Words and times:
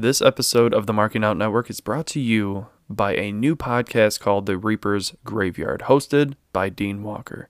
This 0.00 0.22
episode 0.22 0.72
of 0.74 0.86
the 0.86 0.92
Marking 0.92 1.24
Out 1.24 1.36
Network 1.36 1.68
is 1.68 1.80
brought 1.80 2.06
to 2.06 2.20
you 2.20 2.68
by 2.88 3.16
a 3.16 3.32
new 3.32 3.56
podcast 3.56 4.20
called 4.20 4.46
The 4.46 4.56
Reaper's 4.56 5.12
Graveyard, 5.24 5.86
hosted 5.86 6.34
by 6.52 6.68
Dean 6.68 7.02
Walker. 7.02 7.48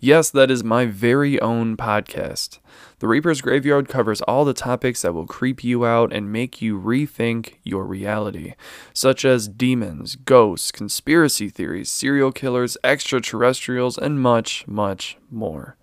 Yes, 0.00 0.30
that 0.30 0.50
is 0.50 0.64
my 0.64 0.86
very 0.86 1.38
own 1.42 1.76
podcast. 1.76 2.60
The 3.00 3.08
Reaper's 3.08 3.42
Graveyard 3.42 3.90
covers 3.90 4.22
all 4.22 4.46
the 4.46 4.54
topics 4.54 5.02
that 5.02 5.12
will 5.12 5.26
creep 5.26 5.62
you 5.62 5.84
out 5.84 6.14
and 6.14 6.32
make 6.32 6.62
you 6.62 6.80
rethink 6.80 7.56
your 7.62 7.84
reality, 7.84 8.54
such 8.94 9.26
as 9.26 9.46
demons, 9.46 10.16
ghosts, 10.16 10.72
conspiracy 10.72 11.50
theories, 11.50 11.92
serial 11.92 12.32
killers, 12.32 12.78
extraterrestrials, 12.82 13.98
and 13.98 14.18
much, 14.18 14.66
much 14.66 15.18
more. 15.30 15.76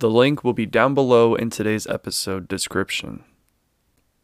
The 0.00 0.10
link 0.10 0.42
will 0.42 0.54
be 0.54 0.66
down 0.66 0.94
below 0.94 1.36
in 1.36 1.50
today's 1.50 1.86
episode 1.86 2.48
description. 2.48 3.22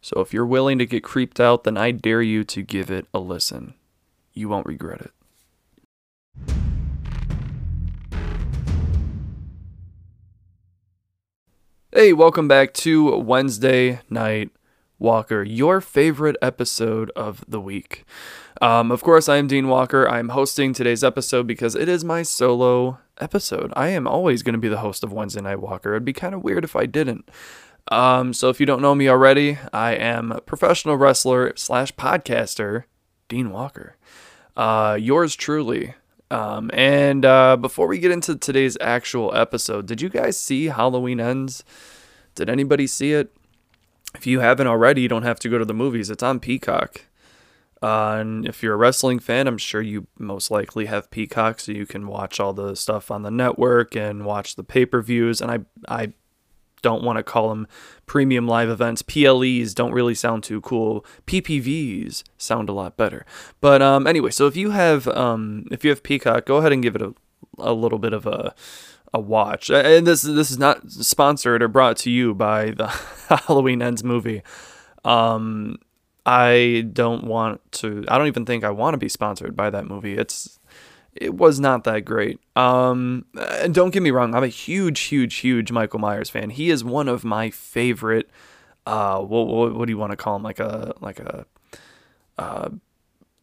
So 0.06 0.20
if 0.20 0.32
you're 0.32 0.46
willing 0.46 0.78
to 0.78 0.86
get 0.86 1.02
creeped 1.02 1.40
out, 1.40 1.64
then 1.64 1.76
I 1.76 1.90
dare 1.90 2.22
you 2.22 2.44
to 2.44 2.62
give 2.62 2.92
it 2.92 3.08
a 3.12 3.18
listen. 3.18 3.74
You 4.34 4.48
won't 4.48 4.64
regret 4.64 5.00
it. 5.00 5.10
Hey, 11.90 12.12
welcome 12.12 12.46
back 12.46 12.72
to 12.74 13.16
Wednesday 13.16 13.98
Night 14.08 14.50
Walker, 15.00 15.42
your 15.42 15.80
favorite 15.80 16.36
episode 16.40 17.10
of 17.16 17.44
the 17.48 17.60
week. 17.60 18.04
Um, 18.62 18.92
of 18.92 19.02
course, 19.02 19.28
I 19.28 19.38
am 19.38 19.48
Dean 19.48 19.66
Walker. 19.66 20.08
I'm 20.08 20.28
hosting 20.28 20.72
today's 20.72 21.02
episode 21.02 21.48
because 21.48 21.74
it 21.74 21.88
is 21.88 22.04
my 22.04 22.22
solo 22.22 23.00
episode. 23.20 23.72
I 23.74 23.88
am 23.88 24.06
always 24.06 24.44
going 24.44 24.52
to 24.52 24.60
be 24.60 24.68
the 24.68 24.78
host 24.78 25.02
of 25.02 25.12
Wednesday 25.12 25.40
Night 25.40 25.60
Walker. 25.60 25.94
It'd 25.94 26.04
be 26.04 26.12
kind 26.12 26.32
of 26.32 26.44
weird 26.44 26.62
if 26.62 26.76
I 26.76 26.86
didn't. 26.86 27.28
Um, 27.88 28.32
so 28.32 28.48
if 28.48 28.58
you 28.58 28.66
don't 28.66 28.82
know 28.82 28.94
me 28.94 29.08
already, 29.08 29.58
I 29.72 29.92
am 29.94 30.32
a 30.32 30.40
professional 30.40 30.96
wrestler 30.96 31.52
slash 31.56 31.92
podcaster, 31.94 32.84
Dean 33.28 33.50
Walker. 33.50 33.96
Uh, 34.56 34.96
yours 35.00 35.36
truly. 35.36 35.94
Um, 36.30 36.70
and 36.74 37.24
uh, 37.24 37.56
before 37.56 37.86
we 37.86 37.98
get 37.98 38.10
into 38.10 38.34
today's 38.34 38.76
actual 38.80 39.34
episode, 39.34 39.86
did 39.86 40.00
you 40.00 40.08
guys 40.08 40.38
see 40.38 40.66
Halloween 40.66 41.20
Ends? 41.20 41.62
Did 42.34 42.50
anybody 42.50 42.86
see 42.86 43.12
it? 43.12 43.32
If 44.14 44.26
you 44.26 44.40
haven't 44.40 44.66
already, 44.66 45.02
you 45.02 45.08
don't 45.08 45.22
have 45.22 45.38
to 45.40 45.48
go 45.48 45.58
to 45.58 45.64
the 45.64 45.74
movies. 45.74 46.10
It's 46.10 46.22
on 46.22 46.40
Peacock. 46.40 47.02
Uh, 47.82 48.16
and 48.20 48.48
if 48.48 48.62
you're 48.62 48.74
a 48.74 48.78
wrestling 48.78 49.18
fan, 49.18 49.46
I'm 49.46 49.58
sure 49.58 49.82
you 49.82 50.06
most 50.18 50.50
likely 50.50 50.86
have 50.86 51.10
Peacock, 51.10 51.60
so 51.60 51.72
you 51.72 51.86
can 51.86 52.06
watch 52.06 52.40
all 52.40 52.52
the 52.52 52.74
stuff 52.74 53.10
on 53.10 53.22
the 53.22 53.30
network 53.30 53.94
and 53.94 54.24
watch 54.24 54.56
the 54.56 54.64
pay 54.64 54.86
per 54.86 55.02
views. 55.02 55.40
And 55.40 55.50
I, 55.50 55.58
I 55.88 56.12
don't 56.86 57.02
want 57.02 57.16
to 57.16 57.24
call 57.24 57.48
them 57.48 57.66
premium 58.06 58.46
live 58.46 58.68
events. 58.68 59.02
PLEs 59.02 59.74
don't 59.74 59.90
really 59.90 60.14
sound 60.14 60.44
too 60.44 60.60
cool. 60.60 61.04
PPVs 61.26 62.22
sound 62.38 62.68
a 62.68 62.72
lot 62.72 62.96
better. 62.96 63.26
But 63.60 63.82
um, 63.82 64.06
anyway, 64.06 64.30
so 64.30 64.46
if 64.46 64.56
you 64.56 64.70
have 64.70 65.08
um, 65.08 65.66
if 65.72 65.82
you 65.82 65.90
have 65.90 66.04
Peacock, 66.04 66.46
go 66.46 66.58
ahead 66.58 66.72
and 66.72 66.84
give 66.84 66.94
it 66.94 67.02
a, 67.02 67.12
a 67.58 67.72
little 67.72 67.98
bit 67.98 68.12
of 68.12 68.24
a 68.24 68.54
a 69.12 69.18
watch. 69.18 69.68
And 69.68 70.06
this 70.06 70.22
this 70.22 70.52
is 70.52 70.58
not 70.58 70.88
sponsored 70.92 71.60
or 71.60 71.66
brought 71.66 71.96
to 71.98 72.10
you 72.10 72.34
by 72.34 72.70
the 72.70 72.86
Halloween 73.46 73.82
Ends 73.82 74.04
movie. 74.04 74.42
Um, 75.04 75.78
I 76.24 76.88
don't 76.92 77.24
want 77.24 77.60
to. 77.80 78.04
I 78.06 78.16
don't 78.16 78.28
even 78.28 78.46
think 78.46 78.62
I 78.62 78.70
want 78.70 78.94
to 78.94 78.98
be 78.98 79.08
sponsored 79.08 79.56
by 79.56 79.70
that 79.70 79.86
movie. 79.86 80.16
It's 80.16 80.60
it 81.20 81.34
was 81.34 81.60
not 81.60 81.84
that 81.84 82.04
great. 82.04 82.40
Um, 82.54 83.24
and 83.60 83.74
don't 83.74 83.90
get 83.90 84.02
me 84.02 84.10
wrong, 84.10 84.34
I'm 84.34 84.44
a 84.44 84.48
huge, 84.48 85.00
huge, 85.00 85.36
huge 85.36 85.72
Michael 85.72 85.98
Myers 85.98 86.30
fan. 86.30 86.50
He 86.50 86.70
is 86.70 86.84
one 86.84 87.08
of 87.08 87.24
my 87.24 87.50
favorite. 87.50 88.30
Uh, 88.86 89.20
what, 89.20 89.46
what, 89.46 89.74
what 89.74 89.86
do 89.86 89.92
you 89.92 89.98
want 89.98 90.12
to 90.12 90.16
call 90.16 90.36
him? 90.36 90.42
Like 90.42 90.60
a 90.60 90.94
like 91.00 91.18
a 91.18 91.46
uh, 92.38 92.68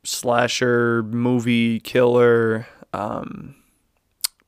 slasher 0.03 1.03
movie 1.03 1.79
killer 1.79 2.67
um, 2.93 3.55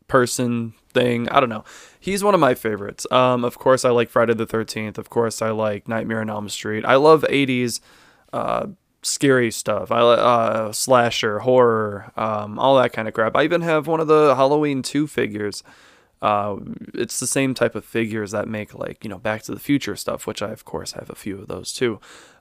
person 0.08 0.74
thing. 0.94 1.28
I 1.30 1.40
don't 1.40 1.50
know. 1.50 1.64
He's 2.00 2.24
one 2.24 2.34
of 2.34 2.40
my 2.40 2.54
favorites. 2.54 3.06
Um, 3.12 3.44
of 3.44 3.58
course, 3.58 3.84
I 3.84 3.90
like 3.90 4.10
Friday 4.10 4.34
the 4.34 4.46
Thirteenth. 4.46 4.98
Of 4.98 5.10
course, 5.10 5.42
I 5.42 5.50
like 5.50 5.88
Nightmare 5.88 6.22
on 6.22 6.30
Elm 6.30 6.50
Street. 6.50 6.86
I 6.86 6.96
love 6.96 7.26
'80s. 7.30 7.82
Uh, 8.32 8.68
scary 9.06 9.52
stuff. 9.52 9.92
I 9.92 10.00
uh, 10.00 10.72
slasher, 10.72 11.40
horror, 11.40 12.12
um, 12.18 12.60
all 12.60 12.76
that 12.78 12.94
kind 12.94 13.08
of 13.08 13.14
crap. 13.14 13.36
I 13.36 13.44
even 13.44 13.62
have 13.62 13.88
one 13.88 14.00
of 14.00 14.08
the 14.08 14.36
Halloween 14.36 14.82
two 14.82 15.08
figures. 15.08 15.64
Uh, 16.22 16.58
it's 16.94 17.20
the 17.20 17.28
same 17.28 17.54
type 17.54 17.76
of 17.76 17.86
figures 17.86 18.32
that 18.32 18.48
make 18.48 18.74
like 18.74 19.04
you 19.04 19.10
know 19.10 19.20
Back 19.20 19.44
to 19.44 19.54
the 19.54 19.60
Future 19.60 19.96
stuff, 19.96 20.26
which 20.26 20.42
I 20.42 20.50
of 20.52 20.66
course 20.66 20.94
have 20.94 21.10
a 21.10 21.16
few 21.16 21.38
of 21.38 21.48
those 21.48 21.72
too. 21.72 22.00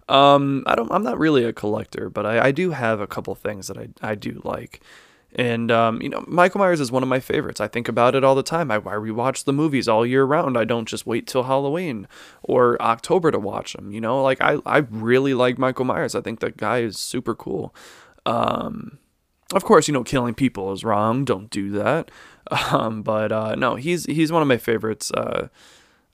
Um, 0.09 0.65
I 0.67 0.75
don't. 0.75 0.91
I'm 0.91 1.03
not 1.03 1.19
really 1.19 1.45
a 1.45 1.53
collector, 1.53 2.09
but 2.11 2.27
I, 2.27 2.47
I 2.47 2.51
do 2.51 2.71
have 2.71 3.01
a 3.01 3.07
couple 3.07 3.35
things 3.35 3.69
that 3.69 3.79
I 3.79 3.89
I 4.03 4.15
do 4.15 4.41
like. 4.45 4.81
And 5.37 5.71
um, 5.73 6.01
you 6.01 6.09
know, 6.09 6.25
Michael 6.29 6.61
Myers 6.61 6.81
is 6.81 6.93
one 6.93 7.03
of 7.03 7.09
my 7.09 7.21
favorites. 7.21 7.61
I 7.61 7.67
think 7.67 7.89
about 7.89 8.15
it 8.15 8.23
all 8.23 8.35
the 8.35 8.43
time. 8.43 8.71
I, 8.71 8.77
I 8.77 8.79
rewatch 8.79 9.45
the 9.45 9.53
movies 9.53 9.89
all 9.89 10.07
year 10.07 10.25
round. 10.25 10.57
I 10.57 10.65
don't 10.65 10.87
just 10.87 11.07
wait 11.07 11.27
till 11.27 11.45
Halloween 11.45 12.07
or 12.43 12.81
October 12.81 13.31
to 13.31 13.39
watch 13.39 13.73
them. 13.73 13.91
You 13.91 14.01
know, 14.01 14.23
like 14.23 14.41
I, 14.41 14.59
I 14.65 14.79
really 14.91 15.35
like 15.35 15.59
Michael 15.59 15.85
Myers. 15.85 16.15
I 16.15 16.21
think 16.21 16.41
that 16.41 16.57
guy 16.57 16.81
is 16.81 16.99
super 16.99 17.35
cool. 17.35 17.75
Um, 18.27 18.99
of 19.53 19.65
course, 19.65 19.89
you 19.89 19.95
know, 19.95 20.05
killing 20.05 20.35
people 20.35 20.73
is 20.73 20.85
wrong. 20.85 21.25
Don't 21.25 21.51
do 21.51 21.71
that. 21.71 22.11
Um, 22.71 23.03
but 23.03 23.33
uh, 23.33 23.55
no, 23.55 23.77
he's 23.77 24.05
he's 24.05 24.31
one 24.31 24.43
of 24.43 24.49
my 24.49 24.59
favorites. 24.59 25.11
Uh, 25.11 25.49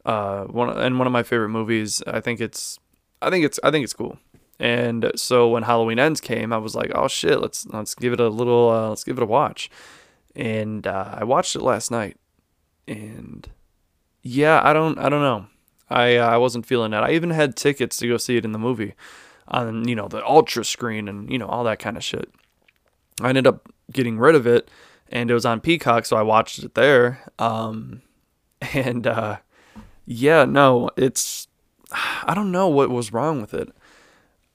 uh, 0.04 0.44
one 0.44 0.70
and 0.70 0.96
one 0.98 1.08
of 1.08 1.12
my 1.12 1.24
favorite 1.24 1.48
movies. 1.48 2.02
I 2.06 2.20
think 2.20 2.40
it's, 2.40 2.78
I 3.20 3.30
think 3.30 3.44
it's, 3.44 3.58
I 3.64 3.72
think 3.72 3.82
it's 3.82 3.92
cool. 3.92 4.16
And 4.60 5.10
so 5.16 5.48
when 5.48 5.62
Halloween 5.62 5.98
Ends 5.98 6.20
came, 6.20 6.52
I 6.52 6.58
was 6.58 6.74
like, 6.74 6.92
"Oh 6.94 7.08
shit, 7.08 7.40
let's 7.40 7.66
let's 7.68 7.94
give 7.94 8.12
it 8.12 8.20
a 8.20 8.28
little, 8.28 8.68
uh, 8.68 8.90
let's 8.90 9.04
give 9.04 9.16
it 9.16 9.22
a 9.22 9.26
watch." 9.26 9.70
And 10.36 10.86
uh, 10.86 11.14
I 11.16 11.24
watched 11.24 11.56
it 11.56 11.62
last 11.62 11.90
night, 11.90 12.18
and 12.86 13.48
yeah, 14.22 14.60
I 14.62 14.74
don't, 14.74 14.98
I 14.98 15.08
don't 15.08 15.22
know, 15.22 15.46
I 15.88 16.16
uh, 16.16 16.28
I 16.28 16.36
wasn't 16.36 16.66
feeling 16.66 16.92
it. 16.92 16.98
I 16.98 17.12
even 17.12 17.30
had 17.30 17.56
tickets 17.56 17.96
to 17.96 18.08
go 18.08 18.18
see 18.18 18.36
it 18.36 18.44
in 18.44 18.52
the 18.52 18.58
movie, 18.58 18.94
on 19.48 19.88
you 19.88 19.94
know 19.94 20.08
the 20.08 20.24
ultra 20.26 20.62
screen 20.62 21.08
and 21.08 21.30
you 21.30 21.38
know 21.38 21.46
all 21.46 21.64
that 21.64 21.78
kind 21.78 21.96
of 21.96 22.04
shit. 22.04 22.30
I 23.22 23.30
ended 23.30 23.46
up 23.46 23.66
getting 23.90 24.18
rid 24.18 24.34
of 24.34 24.46
it, 24.46 24.70
and 25.08 25.30
it 25.30 25.34
was 25.34 25.46
on 25.46 25.62
Peacock, 25.62 26.04
so 26.04 26.18
I 26.18 26.22
watched 26.22 26.58
it 26.62 26.74
there. 26.74 27.20
Um, 27.38 28.02
and 28.74 29.06
uh, 29.06 29.38
yeah, 30.04 30.44
no, 30.44 30.90
it's 30.98 31.48
I 31.92 32.34
don't 32.34 32.52
know 32.52 32.68
what 32.68 32.90
was 32.90 33.10
wrong 33.10 33.40
with 33.40 33.54
it 33.54 33.74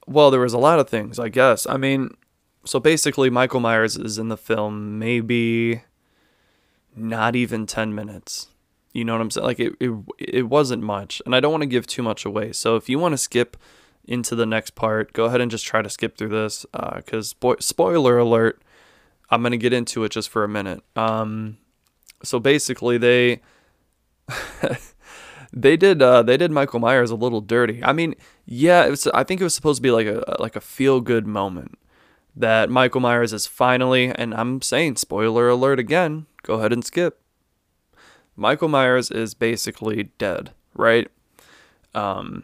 well, 0.06 0.30
there 0.30 0.40
was 0.40 0.52
a 0.52 0.58
lot 0.58 0.78
of 0.78 0.88
things, 0.88 1.18
I 1.18 1.28
guess. 1.28 1.66
I 1.66 1.76
mean, 1.76 2.16
so 2.64 2.80
basically, 2.80 3.30
Michael 3.30 3.60
Myers 3.60 3.96
is 3.96 4.18
in 4.18 4.28
the 4.28 4.36
film 4.36 4.98
maybe 4.98 5.82
not 6.94 7.36
even 7.36 7.66
10 7.66 7.94
minutes. 7.94 8.48
You 8.92 9.04
know 9.04 9.12
what 9.12 9.20
I'm 9.20 9.30
saying? 9.30 9.46
Like, 9.46 9.60
it, 9.60 9.74
it, 9.78 9.92
it 10.18 10.48
wasn't 10.48 10.82
much. 10.82 11.20
And 11.26 11.34
I 11.34 11.40
don't 11.40 11.52
want 11.52 11.62
to 11.62 11.68
give 11.68 11.86
too 11.86 12.02
much 12.02 12.24
away. 12.24 12.52
So 12.52 12.76
if 12.76 12.88
you 12.88 12.98
want 12.98 13.12
to 13.12 13.18
skip 13.18 13.56
into 14.04 14.34
the 14.34 14.46
next 14.46 14.74
part, 14.74 15.12
go 15.12 15.26
ahead 15.26 15.40
and 15.40 15.50
just 15.50 15.66
try 15.66 15.82
to 15.82 15.90
skip 15.90 16.16
through 16.16 16.30
this. 16.30 16.64
Because, 16.72 17.34
uh, 17.42 17.54
spoiler 17.60 18.18
alert, 18.18 18.62
I'm 19.28 19.42
going 19.42 19.52
to 19.52 19.58
get 19.58 19.72
into 19.72 20.04
it 20.04 20.12
just 20.12 20.30
for 20.30 20.44
a 20.44 20.48
minute. 20.48 20.82
Um, 20.94 21.58
so 22.22 22.38
basically, 22.40 22.96
they. 22.98 23.40
they 25.56 25.76
did 25.76 26.02
uh, 26.02 26.22
they 26.22 26.36
did 26.36 26.50
Michael 26.50 26.80
Myers 26.80 27.10
a 27.10 27.16
little 27.16 27.40
dirty. 27.40 27.82
I 27.82 27.94
mean, 27.94 28.14
yeah, 28.44 28.84
it 28.84 28.90
was, 28.90 29.06
I 29.08 29.24
think 29.24 29.40
it 29.40 29.44
was 29.44 29.54
supposed 29.54 29.78
to 29.78 29.82
be 29.82 29.90
like 29.90 30.06
a 30.06 30.36
like 30.38 30.54
a 30.54 30.60
feel 30.60 31.00
good 31.00 31.26
moment 31.26 31.78
that 32.36 32.68
Michael 32.68 33.00
Myers 33.00 33.32
is 33.32 33.46
finally, 33.46 34.12
and 34.14 34.34
I'm 34.34 34.60
saying 34.60 34.96
spoiler 34.96 35.48
alert 35.48 35.78
again. 35.78 36.26
Go 36.42 36.56
ahead 36.56 36.74
and 36.74 36.84
skip. 36.84 37.20
Michael 38.36 38.68
Myers 38.68 39.10
is 39.10 39.32
basically 39.32 40.10
dead, 40.18 40.50
right? 40.74 41.08
Um, 41.94 42.42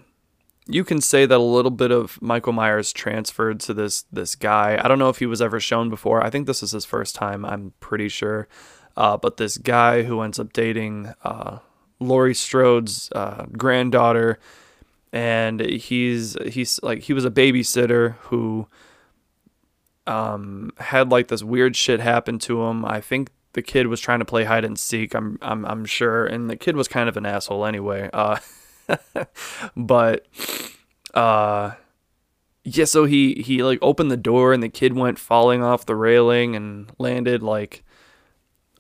you 0.67 0.83
can 0.83 1.03
say 1.03 1.27
that 1.27 1.37
a 1.37 1.39
little 1.39 1.71
bit 1.71 1.91
of 1.91 2.21
Michael 2.23 2.55
Myers 2.55 2.95
transferred 2.95 3.61
to 3.61 3.75
this 3.75 4.05
this 4.11 4.35
guy. 4.35 4.81
I 4.83 4.89
don't 4.89 4.99
know 4.99 5.11
if 5.11 5.19
he 5.19 5.27
was 5.27 5.43
ever 5.43 5.61
shown 5.61 5.91
before. 5.91 6.25
I 6.25 6.31
think 6.31 6.47
this 6.47 6.63
is 6.63 6.71
his 6.71 6.87
first 6.87 7.15
time. 7.15 7.45
I'm 7.45 7.75
pretty 7.79 8.09
sure. 8.09 8.49
Uh, 8.97 9.19
but 9.19 9.37
this 9.37 9.59
guy 9.59 10.03
who 10.05 10.23
ends 10.23 10.39
up 10.39 10.55
dating 10.55 11.13
uh, 11.25 11.59
Laurie 12.03 12.35
Strode's 12.35 13.11
uh, 13.13 13.47
granddaughter, 13.53 14.39
and 15.13 15.61
he's 15.61 16.37
he's 16.47 16.81
like 16.83 17.03
he 17.03 17.13
was 17.13 17.25
a 17.25 17.31
babysitter 17.31 18.17
who 18.23 18.67
um 20.07 20.73
had 20.79 21.11
like 21.11 21.29
this 21.29 21.43
weird 21.43 21.77
shit 21.77 22.01
happen 22.01 22.39
to 22.41 22.63
him. 22.63 22.85
I 22.85 23.01
think 23.01 23.31
the 23.53 23.63
kid 23.63 23.87
was 23.87 24.01
trying 24.01 24.19
to 24.21 24.25
play 24.25 24.45
hide 24.45 24.65
and 24.65 24.79
seek. 24.79 25.15
I'm 25.15 25.39
I'm 25.43 25.65
I'm 25.65 25.85
sure, 25.85 26.27
and 26.27 26.49
the 26.49 26.57
kid 26.57 26.77
was 26.77 26.89
kind 26.89 27.09
of 27.09 27.17
an 27.17 27.27
asshole 27.27 27.67
anyway. 27.67 28.09
Uh, 28.13 28.39
but 29.77 30.27
uh, 31.15 31.73
yeah. 32.65 32.85
So 32.85 33.05
he 33.05 33.35
he 33.35 33.63
like 33.63 33.79
opened 33.83 34.11
the 34.11 34.17
door, 34.17 34.53
and 34.53 34.63
the 34.63 34.69
kid 34.69 34.95
went 34.95 35.19
falling 35.19 35.63
off 35.63 35.87
the 35.87 35.97
railing 35.97 36.57
and 36.57 36.91
landed 36.99 37.43
like 37.43 37.85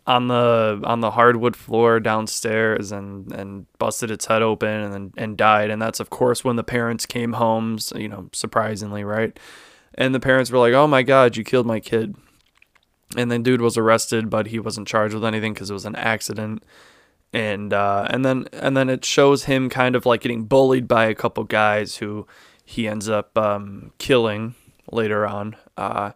on 0.06 0.28
the 0.28 0.80
on 0.84 1.00
the 1.00 1.12
hardwood 1.12 1.54
floor 1.54 2.00
downstairs 2.00 2.90
and 2.90 3.32
and 3.32 3.66
busted 3.78 4.10
its 4.10 4.26
head 4.26 4.42
open 4.42 4.68
and 4.68 5.14
and 5.16 5.36
died. 5.36 5.70
And 5.70 5.80
that's 5.80 6.00
of 6.00 6.10
course 6.10 6.44
when 6.44 6.56
the 6.56 6.64
parents 6.64 7.06
came 7.06 7.34
home 7.34 7.78
you 7.94 8.08
know 8.08 8.28
surprisingly 8.32 9.04
right? 9.04 9.38
And 9.94 10.14
the 10.14 10.20
parents 10.20 10.50
were 10.50 10.58
like 10.58 10.74
oh 10.74 10.86
my 10.86 11.02
god 11.02 11.36
you 11.36 11.44
killed 11.44 11.66
my 11.66 11.80
kid. 11.80 12.16
And 13.16 13.30
then 13.30 13.42
dude 13.42 13.60
was 13.60 13.76
arrested 13.76 14.30
but 14.30 14.48
he 14.48 14.58
wasn't 14.58 14.88
charged 14.88 15.14
with 15.14 15.24
anything 15.24 15.54
because 15.54 15.70
it 15.70 15.74
was 15.74 15.86
an 15.86 15.96
accident. 15.96 16.64
And 17.32 17.72
uh, 17.72 18.08
and 18.10 18.24
then 18.24 18.46
and 18.52 18.76
then 18.76 18.90
it 18.90 19.04
shows 19.04 19.44
him 19.44 19.70
kind 19.70 19.96
of 19.96 20.04
like 20.04 20.20
getting 20.20 20.44
bullied 20.44 20.86
by 20.86 21.06
a 21.06 21.14
couple 21.14 21.44
guys 21.44 21.96
who 21.96 22.26
he 22.64 22.86
ends 22.86 23.08
up 23.08 23.36
um, 23.38 23.92
killing 23.98 24.54
later 24.90 25.26
on 25.26 25.56
uh, 25.76 26.12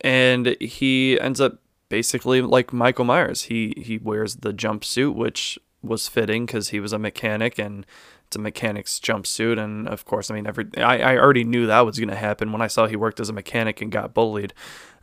and 0.00 0.56
he 0.60 1.20
ends 1.20 1.40
up 1.40 1.59
basically 1.90 2.40
like 2.40 2.72
Michael 2.72 3.04
Myers. 3.04 3.42
He 3.44 3.74
he 3.76 3.98
wears 3.98 4.36
the 4.36 4.54
jumpsuit, 4.54 5.14
which 5.14 5.58
was 5.82 6.08
fitting 6.08 6.46
because 6.46 6.70
he 6.70 6.80
was 6.80 6.94
a 6.94 6.98
mechanic 6.98 7.58
and 7.58 7.84
it's 8.26 8.36
a 8.36 8.38
mechanic's 8.38 8.98
jumpsuit. 8.98 9.58
And 9.58 9.86
of 9.86 10.06
course, 10.06 10.30
I 10.30 10.34
mean, 10.34 10.46
every 10.46 10.66
I, 10.78 11.00
I 11.00 11.18
already 11.18 11.44
knew 11.44 11.66
that 11.66 11.84
was 11.84 11.98
gonna 11.98 12.16
happen 12.16 12.52
when 12.52 12.62
I 12.62 12.68
saw 12.68 12.86
he 12.86 12.96
worked 12.96 13.20
as 13.20 13.28
a 13.28 13.34
mechanic 13.34 13.82
and 13.82 13.92
got 13.92 14.14
bullied. 14.14 14.54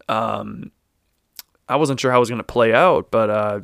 Um, 0.10 0.72
I 1.70 1.76
wasn't 1.76 2.00
sure 2.00 2.12
how 2.12 2.18
it 2.18 2.22
was 2.22 2.30
gonna 2.32 2.44
play 2.44 2.74
out, 2.74 3.12
but 3.12 3.30
uh, 3.30 3.60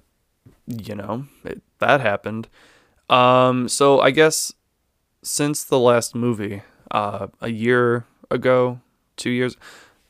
you 0.67 0.93
know, 0.93 1.25
it, 1.43 1.63
that 1.79 2.01
happened. 2.01 2.49
Um, 3.09 3.67
so 3.67 3.99
I 3.99 4.11
guess 4.11 4.53
since 5.23 5.63
the 5.63 5.79
last 5.79 6.13
movie, 6.13 6.61
uh, 6.91 7.27
a 7.41 7.49
year 7.49 8.05
ago, 8.29 8.81
two 9.15 9.29
years, 9.29 9.55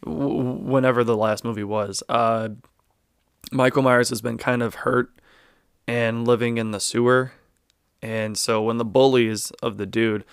w- 0.04 0.42
whenever 0.42 1.04
the 1.04 1.18
last 1.18 1.44
movie 1.44 1.64
was, 1.64 2.02
uh, 2.10 2.50
Michael 3.54 3.84
Myers 3.84 4.10
has 4.10 4.22
been 4.22 4.38
kind 4.38 4.62
of 4.64 4.76
hurt 4.76 5.12
and 5.88 6.28
living 6.28 6.58
in 6.58 6.72
the 6.72 6.80
sewer. 6.80 7.34
And 8.02 8.38
so 8.38 8.62
when 8.62 8.78
the 8.78 8.86
bullies 8.86 9.52
of 9.62 9.78
the 9.78 9.86
dude 9.86 10.26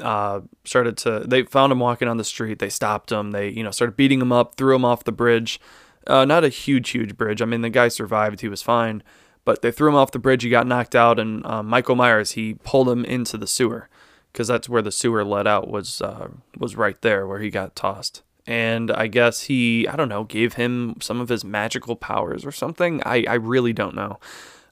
uh, 0.00 0.40
started 0.64 0.96
to, 0.98 1.20
they 1.20 1.42
found 1.42 1.72
him 1.72 1.80
walking 1.80 2.08
on 2.08 2.16
the 2.16 2.24
street. 2.24 2.58
They 2.58 2.68
stopped 2.68 3.12
him. 3.12 3.32
They, 3.32 3.48
you 3.48 3.62
know, 3.62 3.70
started 3.70 3.96
beating 3.96 4.20
him 4.20 4.32
up, 4.32 4.54
threw 4.56 4.74
him 4.74 4.84
off 4.84 5.04
the 5.04 5.12
bridge. 5.12 5.60
Uh, 6.06 6.24
not 6.24 6.44
a 6.44 6.48
huge, 6.48 6.90
huge 6.90 7.16
bridge. 7.16 7.42
I 7.42 7.44
mean, 7.44 7.62
the 7.62 7.70
guy 7.70 7.88
survived. 7.88 8.40
He 8.40 8.48
was 8.48 8.62
fine. 8.62 9.02
But 9.44 9.62
they 9.62 9.72
threw 9.72 9.88
him 9.88 9.96
off 9.96 10.12
the 10.12 10.18
bridge. 10.18 10.44
He 10.44 10.50
got 10.50 10.66
knocked 10.66 10.94
out. 10.94 11.18
And 11.18 11.44
uh, 11.44 11.62
Michael 11.62 11.96
Myers, 11.96 12.32
he 12.32 12.54
pulled 12.54 12.88
him 12.88 13.04
into 13.04 13.36
the 13.36 13.46
sewer 13.46 13.88
because 14.32 14.48
that's 14.48 14.68
where 14.68 14.82
the 14.82 14.92
sewer 14.92 15.24
let 15.24 15.46
out 15.46 15.68
was 15.68 16.00
uh, 16.00 16.28
was 16.56 16.76
right 16.76 17.00
there 17.02 17.26
where 17.26 17.40
he 17.40 17.50
got 17.50 17.76
tossed 17.76 18.22
and 18.46 18.90
I 18.90 19.06
guess 19.06 19.42
he, 19.42 19.86
I 19.86 19.96
don't 19.96 20.08
know, 20.08 20.24
gave 20.24 20.54
him 20.54 20.96
some 21.00 21.20
of 21.20 21.28
his 21.28 21.44
magical 21.44 21.96
powers 21.96 22.44
or 22.44 22.52
something. 22.52 23.02
I, 23.04 23.24
I 23.28 23.34
really 23.34 23.72
don't 23.72 23.94
know. 23.94 24.18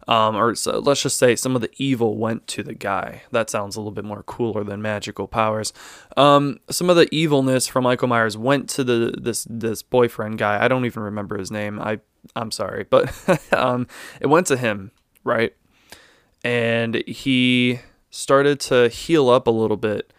Um, 0.08 0.34
or 0.34 0.54
so, 0.56 0.80
let's 0.80 1.02
just 1.02 1.18
say 1.18 1.36
some 1.36 1.54
of 1.54 1.62
the 1.62 1.70
evil 1.76 2.16
went 2.16 2.48
to 2.48 2.62
the 2.64 2.74
guy. 2.74 3.22
That 3.30 3.48
sounds 3.48 3.76
a 3.76 3.80
little 3.80 3.92
bit 3.92 4.04
more 4.04 4.24
cooler 4.24 4.64
than 4.64 4.82
magical 4.82 5.28
powers. 5.28 5.72
Um, 6.16 6.58
some 6.68 6.90
of 6.90 6.96
the 6.96 7.12
evilness 7.14 7.68
from 7.68 7.84
Michael 7.84 8.08
Myers 8.08 8.36
went 8.36 8.68
to 8.70 8.82
the 8.82 9.14
this 9.16 9.46
this 9.48 9.82
boyfriend 9.82 10.38
guy. 10.38 10.64
I 10.64 10.68
don't 10.68 10.84
even 10.84 11.02
remember 11.02 11.38
his 11.38 11.50
name. 11.50 11.78
I 11.80 12.00
I'm 12.34 12.50
sorry, 12.50 12.86
but 12.88 13.12
um, 13.52 13.86
it 14.20 14.26
went 14.26 14.48
to 14.48 14.56
him, 14.56 14.90
right? 15.22 15.54
And 16.42 16.96
he 17.06 17.80
started 18.10 18.58
to 18.60 18.88
heal 18.88 19.28
up 19.28 19.46
a 19.46 19.52
little 19.52 19.76
bit 19.76 20.12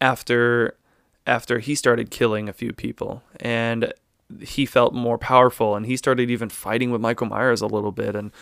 after 0.00 0.76
after 1.28 1.58
he 1.58 1.74
started 1.74 2.10
killing 2.10 2.48
a 2.48 2.52
few 2.52 2.72
people 2.72 3.22
and 3.38 3.92
he 4.40 4.66
felt 4.66 4.94
more 4.94 5.18
powerful 5.18 5.76
and 5.76 5.86
he 5.86 5.96
started 5.96 6.30
even 6.30 6.48
fighting 6.48 6.90
with 6.90 7.00
Michael 7.00 7.26
Myers 7.26 7.60
a 7.60 7.66
little 7.66 7.92
bit 7.92 8.16
and 8.16 8.32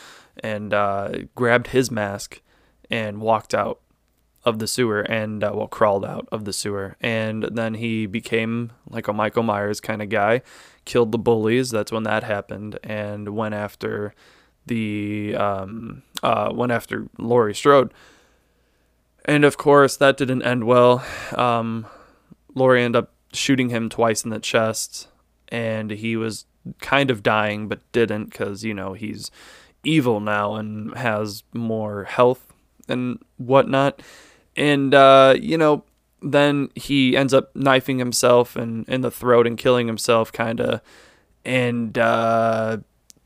and 0.43 0.73
uh, 0.73 1.11
grabbed 1.35 1.69
his 1.69 1.91
mask 1.91 2.41
and 2.91 3.21
walked 3.21 3.55
out 3.55 3.81
of 4.45 4.59
the 4.61 4.67
sewer 4.67 5.01
and 5.01 5.43
uh, 5.43 5.51
well 5.55 5.67
crawled 5.67 6.05
out 6.05 6.29
of 6.31 6.45
the 6.45 6.53
sewer. 6.53 6.97
And 7.01 7.45
then 7.45 7.75
he 7.75 8.07
became 8.07 8.73
like 8.89 9.09
a 9.09 9.13
Michael 9.13 9.43
Myers 9.43 9.81
kind 9.81 10.01
of 10.01 10.09
guy 10.09 10.43
killed 10.85 11.11
the 11.11 11.19
bullies 11.19 11.71
that's 11.71 11.91
when 11.91 12.05
that 12.05 12.23
happened 12.23 12.79
and 12.85 13.31
went 13.31 13.55
after 13.55 14.15
the 14.67 15.35
um, 15.37 16.03
uh, 16.23 16.51
went 16.53 16.73
after 16.73 17.09
Laurie 17.19 17.55
Strode. 17.55 17.93
And 19.25 19.45
of 19.45 19.57
course 19.57 19.97
that 19.97 20.17
didn't 20.17 20.43
end 20.43 20.65
well. 20.65 21.05
Um, 21.35 21.87
Laurie 22.57 22.83
ended 22.83 23.05
up 23.05 23.13
shooting 23.33 23.69
him 23.69 23.89
twice 23.89 24.25
in 24.25 24.31
the 24.31 24.41
chest, 24.41 25.09
and 25.49 25.91
he 25.91 26.17
was 26.17 26.47
kind 26.81 27.11
of 27.11 27.23
dying, 27.23 27.69
but 27.69 27.81
didn't 27.93 28.31
because, 28.31 28.65
you 28.65 28.75
know, 28.75 28.95
he's 28.95 29.31
evil 29.85 30.19
now 30.19 30.57
and 30.57 30.97
has 30.97 31.45
more 31.53 32.05
health 32.05 32.53
and 32.89 33.19
whatnot. 33.37 34.03
And, 34.57 34.95
uh, 34.95 35.37
you 35.39 35.59
know, 35.59 35.85
then 36.23 36.71
he 36.75 37.17
ends 37.17 37.35
up 37.35 37.55
knifing 37.55 37.99
himself 37.99 38.57
and 38.57 38.89
in 38.89 39.03
the 39.03 39.11
throat 39.11 39.47
and 39.47 39.59
killing 39.59 39.87
himself, 39.87 40.33
kind 40.33 40.61
of. 40.61 40.81
And 41.45 41.97
uh, 41.99 42.79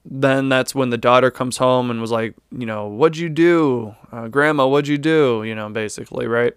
then 0.04 0.48
that's 0.48 0.74
when 0.74 0.90
the 0.90 0.98
daughter 0.98 1.30
comes 1.30 1.56
home 1.56 1.90
and 1.90 2.00
was 2.00 2.10
like, 2.10 2.34
you 2.50 2.66
know, 2.66 2.88
what'd 2.88 3.16
you 3.16 3.28
do? 3.28 3.94
Uh, 4.10 4.26
Grandma, 4.28 4.66
what'd 4.66 4.88
you 4.88 4.98
do? 4.98 5.44
You 5.44 5.54
know, 5.54 5.70
basically, 5.70 6.26
right? 6.26 6.54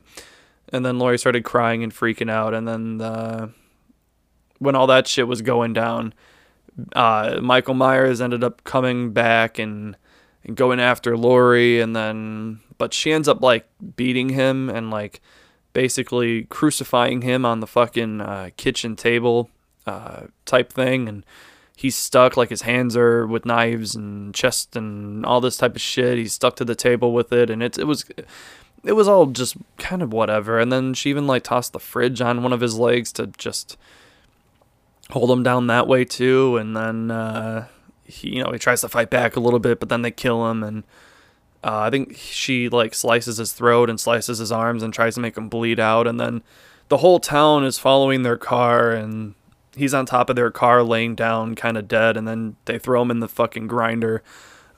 And 0.73 0.83
then 0.83 0.97
Laurie 0.97 1.19
started 1.19 1.43
crying 1.43 1.83
and 1.83 1.93
freaking 1.93 2.31
out. 2.31 2.55
And 2.55 2.67
then 2.67 2.99
uh, 2.99 3.49
when 4.57 4.75
all 4.75 4.87
that 4.87 5.07
shit 5.07 5.27
was 5.27 5.43
going 5.43 5.71
down, 5.71 6.15
uh, 6.95 7.39
Michael 7.41 7.75
Myers 7.75 8.19
ended 8.19 8.43
up 8.43 8.63
coming 8.63 9.13
back 9.13 9.59
and, 9.59 9.95
and 10.43 10.57
going 10.57 10.79
after 10.79 11.15
Laurie. 11.15 11.79
And 11.79 11.95
then, 11.95 12.59
but 12.79 12.91
she 12.91 13.13
ends 13.13 13.27
up 13.27 13.41
like 13.41 13.67
beating 13.95 14.29
him 14.29 14.67
and 14.67 14.89
like 14.89 15.21
basically 15.73 16.45
crucifying 16.45 17.21
him 17.21 17.45
on 17.45 17.59
the 17.59 17.67
fucking 17.67 18.21
uh, 18.21 18.49
kitchen 18.57 18.95
table 18.95 19.51
uh, 19.85 20.21
type 20.45 20.73
thing. 20.73 21.07
And 21.07 21.23
he's 21.77 21.95
stuck 21.95 22.35
like 22.35 22.49
his 22.49 22.63
hands 22.63 22.97
are 22.97 23.27
with 23.27 23.45
knives 23.45 23.93
and 23.93 24.33
chest 24.33 24.75
and 24.75 25.23
all 25.23 25.39
this 25.39 25.57
type 25.57 25.75
of 25.75 25.81
shit. 25.81 26.17
He's 26.17 26.33
stuck 26.33 26.55
to 26.55 26.65
the 26.65 26.75
table 26.75 27.13
with 27.13 27.31
it. 27.31 27.51
And 27.51 27.61
it, 27.61 27.77
it 27.77 27.85
was 27.85 28.05
it 28.83 28.93
was 28.93 29.07
all 29.07 29.27
just 29.27 29.55
kind 29.77 30.01
of 30.01 30.11
whatever. 30.11 30.59
And 30.59 30.71
then 30.71 30.93
she 30.93 31.09
even 31.09 31.27
like 31.27 31.43
tossed 31.43 31.73
the 31.73 31.79
fridge 31.79 32.21
on 32.21 32.43
one 32.43 32.53
of 32.53 32.61
his 32.61 32.77
legs 32.77 33.11
to 33.13 33.27
just 33.27 33.77
hold 35.11 35.31
him 35.31 35.43
down 35.43 35.67
that 35.67 35.87
way 35.87 36.05
too. 36.05 36.57
And 36.57 36.75
then 36.75 37.11
uh, 37.11 37.67
he, 38.03 38.35
you 38.35 38.43
know, 38.43 38.51
he 38.51 38.59
tries 38.59 38.81
to 38.81 38.89
fight 38.89 39.09
back 39.09 39.35
a 39.35 39.39
little 39.39 39.59
bit, 39.59 39.79
but 39.79 39.89
then 39.89 40.01
they 40.01 40.11
kill 40.11 40.49
him. 40.49 40.63
And 40.63 40.83
uh, 41.63 41.79
I 41.79 41.89
think 41.89 42.15
she 42.17 42.67
like 42.67 42.93
slices 42.93 43.37
his 43.37 43.53
throat 43.53 43.89
and 43.89 43.99
slices 43.99 44.39
his 44.39 44.51
arms 44.51 44.83
and 44.83 44.93
tries 44.93 45.15
to 45.15 45.21
make 45.21 45.37
him 45.37 45.49
bleed 45.49 45.79
out. 45.79 46.05
And 46.05 46.19
then 46.19 46.43
the 46.89 46.97
whole 46.97 47.19
town 47.19 47.63
is 47.63 47.79
following 47.79 48.23
their 48.23 48.37
car 48.37 48.91
and 48.91 49.35
he's 49.75 49.93
on 49.93 50.05
top 50.05 50.29
of 50.29 50.35
their 50.35 50.51
car 50.51 50.83
laying 50.83 51.15
down 51.15 51.55
kind 51.55 51.77
of 51.77 51.87
dead. 51.87 52.17
And 52.17 52.27
then 52.27 52.57
they 52.65 52.77
throw 52.77 53.01
him 53.01 53.11
in 53.11 53.21
the 53.21 53.29
fucking 53.29 53.67
grinder 53.67 54.21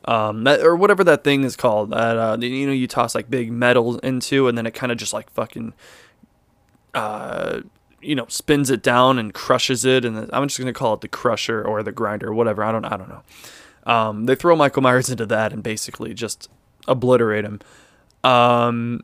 um, 0.05 0.43
that, 0.43 0.61
or 0.61 0.75
whatever 0.75 1.03
that 1.03 1.23
thing 1.23 1.43
is 1.43 1.55
called. 1.55 1.91
That 1.91 2.17
uh, 2.17 2.37
you 2.39 2.67
know, 2.67 2.73
you 2.73 2.87
toss 2.87 3.15
like 3.15 3.29
big 3.29 3.51
metal 3.51 3.97
into, 3.99 4.47
and 4.47 4.57
then 4.57 4.65
it 4.65 4.73
kind 4.73 4.91
of 4.91 4.97
just 4.97 5.13
like 5.13 5.29
fucking, 5.31 5.73
uh, 6.93 7.61
you 8.01 8.15
know, 8.15 8.25
spins 8.29 8.69
it 8.69 8.83
down 8.83 9.17
and 9.17 9.33
crushes 9.33 9.83
it. 9.83 10.05
And 10.05 10.29
I'm 10.31 10.47
just 10.47 10.59
gonna 10.59 10.73
call 10.73 10.93
it 10.93 11.01
the 11.01 11.07
crusher 11.07 11.63
or 11.65 11.83
the 11.83 11.91
grinder, 11.91 12.29
or 12.29 12.33
whatever. 12.33 12.63
I 12.63 12.71
don't, 12.71 12.85
I 12.85 12.97
don't 12.97 13.09
know. 13.09 13.23
Um, 13.91 14.25
they 14.25 14.35
throw 14.35 14.55
Michael 14.55 14.83
Myers 14.83 15.09
into 15.11 15.25
that 15.25 15.51
and 15.51 15.63
basically 15.63 16.13
just 16.13 16.49
obliterate 16.87 17.45
him. 17.45 17.59
Um, 18.23 19.01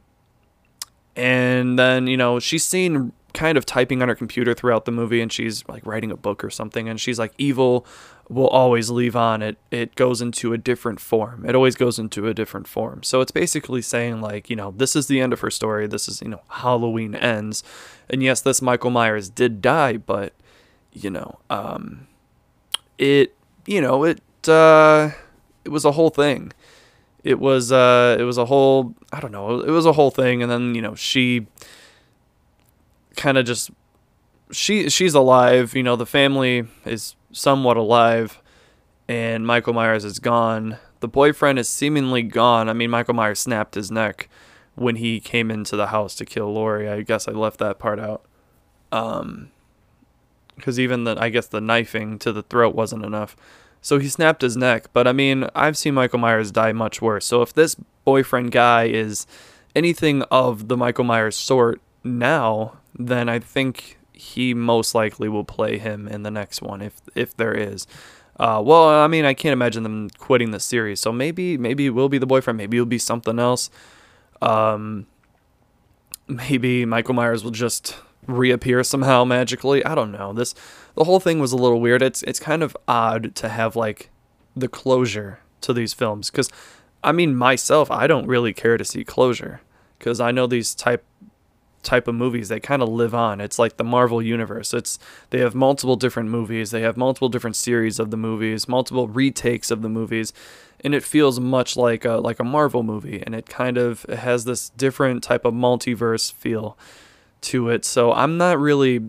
and 1.15 1.77
then 1.77 2.08
you 2.08 2.17
know 2.17 2.39
she's 2.39 2.63
seen 2.63 3.12
kind 3.33 3.57
of 3.57 3.65
typing 3.65 4.01
on 4.01 4.09
her 4.09 4.15
computer 4.15 4.53
throughout 4.53 4.85
the 4.85 4.91
movie 4.91 5.21
and 5.21 5.31
she's 5.31 5.67
like 5.67 5.85
writing 5.85 6.11
a 6.11 6.17
book 6.17 6.43
or 6.43 6.50
something 6.50 6.89
and 6.89 7.00
she's 7.00 7.19
like 7.19 7.33
evil 7.38 7.85
will 8.29 8.47
always 8.47 8.89
leave 8.89 9.15
on 9.15 9.41
it. 9.41 9.57
It 9.71 9.95
goes 9.95 10.21
into 10.21 10.53
a 10.53 10.57
different 10.57 11.01
form. 11.01 11.45
It 11.45 11.53
always 11.53 11.75
goes 11.75 12.00
into 12.00 12.27
a 12.27 12.33
different 12.33 12.65
form. 12.65 13.03
So 13.03 13.19
it's 13.19 13.31
basically 13.31 13.81
saying 13.81 14.21
like 14.21 14.50
you 14.50 14.55
know 14.55 14.71
this 14.71 14.95
is 14.95 15.07
the 15.07 15.19
end 15.19 15.33
of 15.33 15.41
her 15.41 15.50
story. 15.50 15.88
This 15.88 16.07
is 16.07 16.21
you 16.21 16.29
know 16.29 16.41
halloween 16.47 17.15
ends. 17.15 17.63
And 18.09 18.23
yes 18.23 18.41
this 18.41 18.61
michael 18.61 18.91
myers 18.91 19.29
did 19.29 19.61
die 19.61 19.97
but 19.97 20.33
you 20.93 21.09
know 21.09 21.39
um 21.50 22.07
it 22.97 23.35
you 23.65 23.81
know 23.81 24.03
it 24.03 24.21
uh 24.47 25.11
it 25.63 25.69
was 25.69 25.85
a 25.85 25.91
whole 25.91 26.09
thing. 26.09 26.53
It 27.23 27.39
was 27.39 27.71
uh 27.71 28.17
it 28.19 28.23
was 28.23 28.38
a 28.38 28.45
whole 28.45 28.95
i 29.13 29.19
don't 29.19 29.31
know 29.31 29.59
it 29.59 29.69
was 29.69 29.85
a 29.85 29.93
whole 29.93 30.09
thing 30.09 30.41
and 30.41 30.51
then 30.51 30.73
you 30.73 30.81
know 30.81 30.95
she 30.95 31.45
kind 33.21 33.37
of 33.37 33.45
just 33.45 33.69
she 34.51 34.89
she's 34.89 35.13
alive. 35.13 35.75
You 35.75 35.83
know, 35.83 35.95
the 35.95 36.05
family 36.05 36.65
is 36.85 37.15
somewhat 37.31 37.77
alive, 37.77 38.41
and 39.07 39.45
Michael 39.45 39.73
Myers 39.73 40.03
is 40.03 40.19
gone. 40.19 40.79
The 41.01 41.07
boyfriend 41.07 41.59
is 41.59 41.69
seemingly 41.69 42.23
gone. 42.23 42.67
I 42.67 42.73
mean, 42.73 42.89
Michael 42.89 43.13
Myers 43.13 43.39
snapped 43.39 43.75
his 43.75 43.91
neck 43.91 44.27
when 44.75 44.95
he 44.95 45.19
came 45.19 45.51
into 45.51 45.75
the 45.75 45.87
house 45.87 46.15
to 46.15 46.25
kill 46.25 46.51
Laurie. 46.51 46.89
I 46.89 47.01
guess 47.01 47.27
I 47.27 47.31
left 47.31 47.59
that 47.59 47.79
part 47.79 47.99
out. 47.99 48.23
Um, 48.91 49.51
because 50.55 50.79
even 50.79 51.03
the 51.03 51.15
I 51.19 51.29
guess 51.29 51.47
the 51.47 51.61
knifing 51.61 52.17
to 52.19 52.33
the 52.33 52.43
throat 52.43 52.75
wasn't 52.75 53.05
enough. 53.05 53.35
So 53.81 53.99
he 53.99 54.09
snapped 54.09 54.41
his 54.41 54.57
neck. 54.57 54.87
But 54.93 55.07
I 55.07 55.11
mean, 55.11 55.47
I've 55.55 55.77
seen 55.77 55.93
Michael 55.93 56.19
Myers 56.19 56.51
die 56.51 56.71
much 56.71 57.01
worse. 57.01 57.25
So 57.25 57.41
if 57.41 57.53
this 57.53 57.75
boyfriend 58.03 58.51
guy 58.51 58.85
is 58.85 59.25
anything 59.75 60.23
of 60.23 60.67
the 60.67 60.77
Michael 60.77 61.03
Myers 61.03 61.35
sort 61.35 61.81
now, 62.03 62.77
then 62.98 63.29
I 63.29 63.39
think 63.39 63.98
he 64.13 64.53
most 64.53 64.93
likely 64.93 65.29
will 65.29 65.43
play 65.43 65.77
him 65.77 66.07
in 66.07 66.24
the 66.24 66.31
next 66.31 66.62
one 66.62 66.81
if 66.81 67.01
if 67.15 67.36
there 67.36 67.53
is. 67.53 67.88
Uh, 68.39 68.62
well, 68.63 68.89
I 68.89 69.07
mean, 69.07 69.25
I 69.25 69.33
can't 69.33 69.53
imagine 69.53 69.83
them 69.83 70.10
quitting 70.17 70.51
the 70.51 70.60
series. 70.60 71.00
So 71.00 71.12
maybe 71.12 71.57
maybe 71.57 71.86
it 71.88 71.91
will 71.91 72.10
be 72.10 72.17
the 72.17 72.25
boyfriend. 72.25 72.57
Maybe 72.57 72.77
it'll 72.77 72.86
be 72.86 72.98
something 72.98 73.39
else. 73.39 73.69
Um, 74.41 75.07
maybe 76.27 76.86
Michael 76.86 77.13
Myers 77.13 77.43
will 77.43 77.51
just 77.51 77.98
reappear 78.27 78.83
somehow 78.83 79.24
magically. 79.24 79.83
I 79.86 79.95
don't 79.95 80.12
know. 80.12 80.33
This 80.33 80.55
the 80.95 81.03
whole 81.03 81.19
thing 81.19 81.39
was 81.39 81.51
a 81.51 81.57
little 81.57 81.81
weird. 81.81 82.01
It's 82.01 82.24
it's 82.24 82.39
kind 82.39 82.63
of 82.63 82.75
odd 82.88 83.36
to 83.36 83.50
have 83.50 83.75
like 83.75 84.10
the 84.55 84.67
closure 84.67 85.39
to 85.62 85.74
these 85.74 85.93
films 85.93 86.29
cuz 86.29 86.50
I 87.03 87.12
mean 87.12 87.36
myself, 87.36 87.89
I 87.89 88.07
don't 88.07 88.27
really 88.27 88.53
care 88.53 88.77
to 88.77 88.86
see 88.86 89.03
closure 89.03 89.62
cuz 90.00 90.19
I 90.19 90.31
know 90.31 90.48
these 90.48 90.74
type 90.75 91.03
type 91.83 92.07
of 92.07 92.15
movies 92.15 92.50
they 92.50 92.59
kind 92.59 92.81
of 92.81 92.89
live 92.89 93.13
on. 93.15 93.41
It's 93.41 93.59
like 93.59 93.77
the 93.77 93.83
Marvel 93.83 94.21
universe. 94.21 94.73
It's 94.73 95.00
they 95.29 95.39
have 95.39 95.55
multiple 95.55 95.95
different 95.95 96.29
movies, 96.29 96.71
they 96.71 96.81
have 96.81 96.97
multiple 96.97 97.29
different 97.29 97.55
series 97.55 98.00
of 98.00 98.11
the 98.11 98.17
movies, 98.17 98.67
multiple 98.67 99.07
retakes 99.07 99.71
of 99.71 99.81
the 99.81 99.89
movies, 99.89 100.33
and 100.83 100.93
it 100.95 101.03
feels 101.03 101.39
much 101.39 101.77
like 101.77 102.05
a 102.05 102.13
like 102.13 102.39
a 102.39 102.43
Marvel 102.43 102.83
movie 102.83 103.21
and 103.25 103.35
it 103.35 103.47
kind 103.47 103.77
of 103.77 104.03
has 104.03 104.45
this 104.45 104.69
different 104.69 105.23
type 105.23 105.45
of 105.45 105.53
multiverse 105.53 106.31
feel 106.31 106.77
to 107.41 107.69
it. 107.69 107.85
So 107.85 108.13
I'm 108.13 108.38
not 108.38 108.59
really 108.59 109.01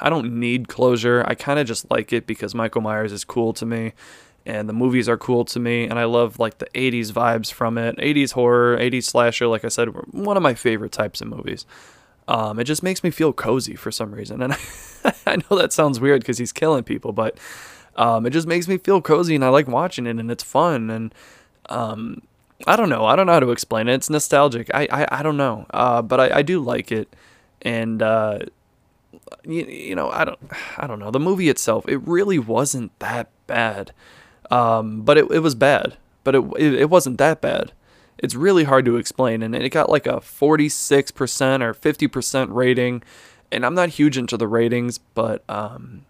I 0.00 0.08
don't 0.08 0.38
need 0.38 0.68
closure. 0.68 1.22
I 1.26 1.34
kind 1.34 1.58
of 1.58 1.66
just 1.66 1.90
like 1.90 2.12
it 2.12 2.26
because 2.26 2.54
Michael 2.54 2.80
Myers 2.80 3.12
is 3.12 3.24
cool 3.24 3.52
to 3.54 3.66
me 3.66 3.92
and 4.46 4.68
the 4.68 4.72
movies 4.72 5.08
are 5.08 5.18
cool 5.18 5.44
to 5.44 5.60
me 5.60 5.84
and 5.84 5.98
I 5.98 6.04
love 6.04 6.38
like 6.38 6.58
the 6.58 6.68
80s 6.74 7.12
vibes 7.12 7.52
from 7.52 7.76
it. 7.76 7.96
80s 7.98 8.32
horror, 8.32 8.78
80s 8.78 9.04
slasher, 9.04 9.46
like 9.46 9.64
I 9.64 9.68
said, 9.68 9.88
one 10.12 10.36
of 10.36 10.42
my 10.42 10.54
favorite 10.54 10.92
types 10.92 11.20
of 11.20 11.28
movies. 11.28 11.66
Um, 12.28 12.60
it 12.60 12.64
just 12.64 12.82
makes 12.82 13.02
me 13.02 13.10
feel 13.10 13.32
cozy 13.32 13.74
for 13.74 13.90
some 13.90 14.12
reason. 14.12 14.42
And 14.42 14.52
I, 14.52 14.58
I 15.26 15.36
know 15.36 15.56
that 15.56 15.72
sounds 15.72 15.98
weird 15.98 16.20
because 16.20 16.38
he's 16.38 16.52
killing 16.52 16.84
people, 16.84 17.12
but 17.12 17.38
um, 17.96 18.26
it 18.26 18.30
just 18.30 18.46
makes 18.46 18.68
me 18.68 18.76
feel 18.76 19.00
cozy 19.00 19.34
and 19.34 19.44
I 19.44 19.48
like 19.48 19.66
watching 19.66 20.06
it 20.06 20.18
and 20.18 20.30
it's 20.30 20.44
fun. 20.44 20.90
And 20.90 21.14
um, 21.70 22.22
I 22.66 22.76
don't 22.76 22.90
know. 22.90 23.06
I 23.06 23.16
don't 23.16 23.26
know 23.26 23.32
how 23.32 23.40
to 23.40 23.50
explain 23.50 23.88
it. 23.88 23.94
It's 23.94 24.10
nostalgic. 24.10 24.70
I, 24.74 24.86
I, 24.92 25.20
I 25.20 25.22
don't 25.22 25.38
know. 25.38 25.66
Uh, 25.70 26.02
but 26.02 26.20
I, 26.20 26.38
I 26.38 26.42
do 26.42 26.60
like 26.60 26.92
it. 26.92 27.16
And, 27.62 28.02
uh, 28.02 28.40
you, 29.44 29.64
you 29.64 29.94
know, 29.94 30.10
I 30.10 30.24
don't, 30.26 30.38
I 30.76 30.86
don't 30.86 30.98
know. 30.98 31.10
The 31.10 31.18
movie 31.18 31.48
itself, 31.48 31.88
it 31.88 31.96
really 32.06 32.38
wasn't 32.38 32.96
that 32.98 33.30
bad. 33.46 33.92
Um, 34.50 35.00
but 35.00 35.16
it, 35.16 35.30
it 35.30 35.40
was 35.40 35.54
bad, 35.54 35.96
but 36.24 36.34
it, 36.34 36.44
it, 36.58 36.74
it 36.74 36.90
wasn't 36.90 37.16
that 37.18 37.40
bad 37.40 37.72
it's 38.18 38.34
really 38.34 38.64
hard 38.64 38.84
to 38.86 38.96
explain. 38.96 39.42
And 39.42 39.54
it 39.54 39.70
got 39.70 39.90
like 39.90 40.06
a 40.06 40.16
46% 40.16 41.62
or 41.62 41.74
50% 41.74 42.48
rating. 42.52 43.02
And 43.50 43.64
I'm 43.64 43.74
not 43.74 43.90
huge 43.90 44.18
into 44.18 44.36
the 44.36 44.48
ratings, 44.48 44.98
but 44.98 45.42
um, 45.48 46.04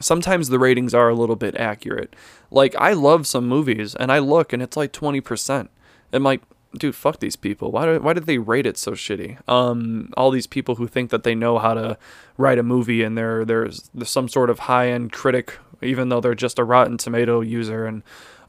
sometimes 0.00 0.48
the 0.48 0.58
ratings 0.58 0.94
are 0.94 1.08
a 1.08 1.14
little 1.14 1.36
bit 1.36 1.56
accurate. 1.56 2.14
Like, 2.50 2.74
I 2.76 2.92
love 2.92 3.26
some 3.26 3.48
movies, 3.48 3.94
and 3.94 4.12
I 4.12 4.18
look, 4.18 4.52
and 4.52 4.62
it's 4.62 4.76
like 4.76 4.92
20%. 4.92 5.68
I'm 6.12 6.22
like, 6.22 6.42
dude, 6.76 6.94
fuck 6.94 7.20
these 7.20 7.36
people. 7.36 7.70
Why, 7.70 7.86
do, 7.86 8.00
why 8.00 8.12
did 8.12 8.26
they 8.26 8.38
rate 8.38 8.66
it 8.66 8.76
so 8.76 8.92
shitty? 8.92 9.38
Um, 9.48 10.12
all 10.16 10.30
these 10.30 10.46
people 10.46 10.74
who 10.74 10.86
think 10.86 11.10
that 11.10 11.22
they 11.22 11.34
know 11.34 11.58
how 11.58 11.74
to 11.74 11.96
write 12.36 12.58
a 12.58 12.62
movie, 12.62 13.02
and 13.02 13.16
they're, 13.16 13.44
there's, 13.44 13.90
there's 13.94 14.10
some 14.10 14.28
sort 14.28 14.50
of 14.50 14.60
high 14.60 14.90
end 14.90 15.12
critic, 15.12 15.58
even 15.80 16.10
though 16.10 16.20
they're 16.20 16.34
just 16.34 16.58
a 16.58 16.64
Rotten 16.64 16.98
Tomato 16.98 17.40
user. 17.40 17.86
And 17.86 18.02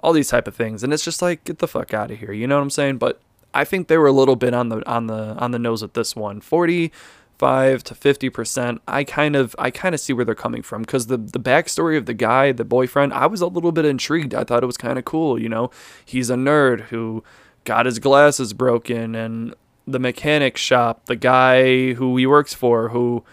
all 0.03 0.13
these 0.13 0.27
type 0.27 0.47
of 0.47 0.55
things. 0.55 0.83
And 0.83 0.93
it's 0.93 1.05
just 1.05 1.21
like, 1.21 1.45
get 1.45 1.59
the 1.59 1.67
fuck 1.67 1.93
out 1.93 2.11
of 2.11 2.19
here. 2.19 2.33
You 2.33 2.45
know 2.45 2.57
what 2.57 2.61
I'm 2.61 2.69
saying? 2.69 2.97
But 2.97 3.21
I 3.53 3.63
think 3.63 3.87
they 3.87 3.97
were 3.97 4.07
a 4.07 4.11
little 4.11 4.35
bit 4.35 4.53
on 4.53 4.69
the 4.69 4.87
on 4.87 5.07
the 5.07 5.35
on 5.37 5.51
the 5.51 5.59
nose 5.59 5.81
with 5.81 5.93
this 5.93 6.15
one. 6.15 6.41
45 6.41 7.83
to 7.85 7.95
50%. 7.95 8.79
I 8.85 9.03
kind 9.05 9.35
of 9.35 9.55
I 9.57 9.71
kind 9.71 9.95
of 9.95 10.01
see 10.01 10.11
where 10.11 10.25
they're 10.25 10.35
coming 10.35 10.61
from 10.61 10.81
because 10.81 11.07
the 11.07 11.17
the 11.17 11.39
backstory 11.39 11.97
of 11.97 12.05
the 12.05 12.13
guy, 12.13 12.51
the 12.51 12.65
boyfriend, 12.65 13.13
I 13.13 13.27
was 13.27 13.39
a 13.39 13.47
little 13.47 13.71
bit 13.71 13.85
intrigued. 13.85 14.35
I 14.35 14.43
thought 14.43 14.61
it 14.61 14.67
was 14.67 14.77
kind 14.77 14.99
of 14.99 15.05
cool, 15.05 15.39
you 15.39 15.47
know. 15.47 15.71
He's 16.03 16.29
a 16.29 16.35
nerd 16.35 16.81
who 16.81 17.23
got 17.63 17.85
his 17.85 17.99
glasses 17.99 18.51
broken 18.51 19.15
and 19.15 19.55
the 19.87 19.99
mechanic 19.99 20.57
shop, 20.57 21.05
the 21.05 21.15
guy 21.15 21.93
who 21.93 22.17
he 22.17 22.27
works 22.27 22.53
for 22.53 22.89
who 22.89 23.23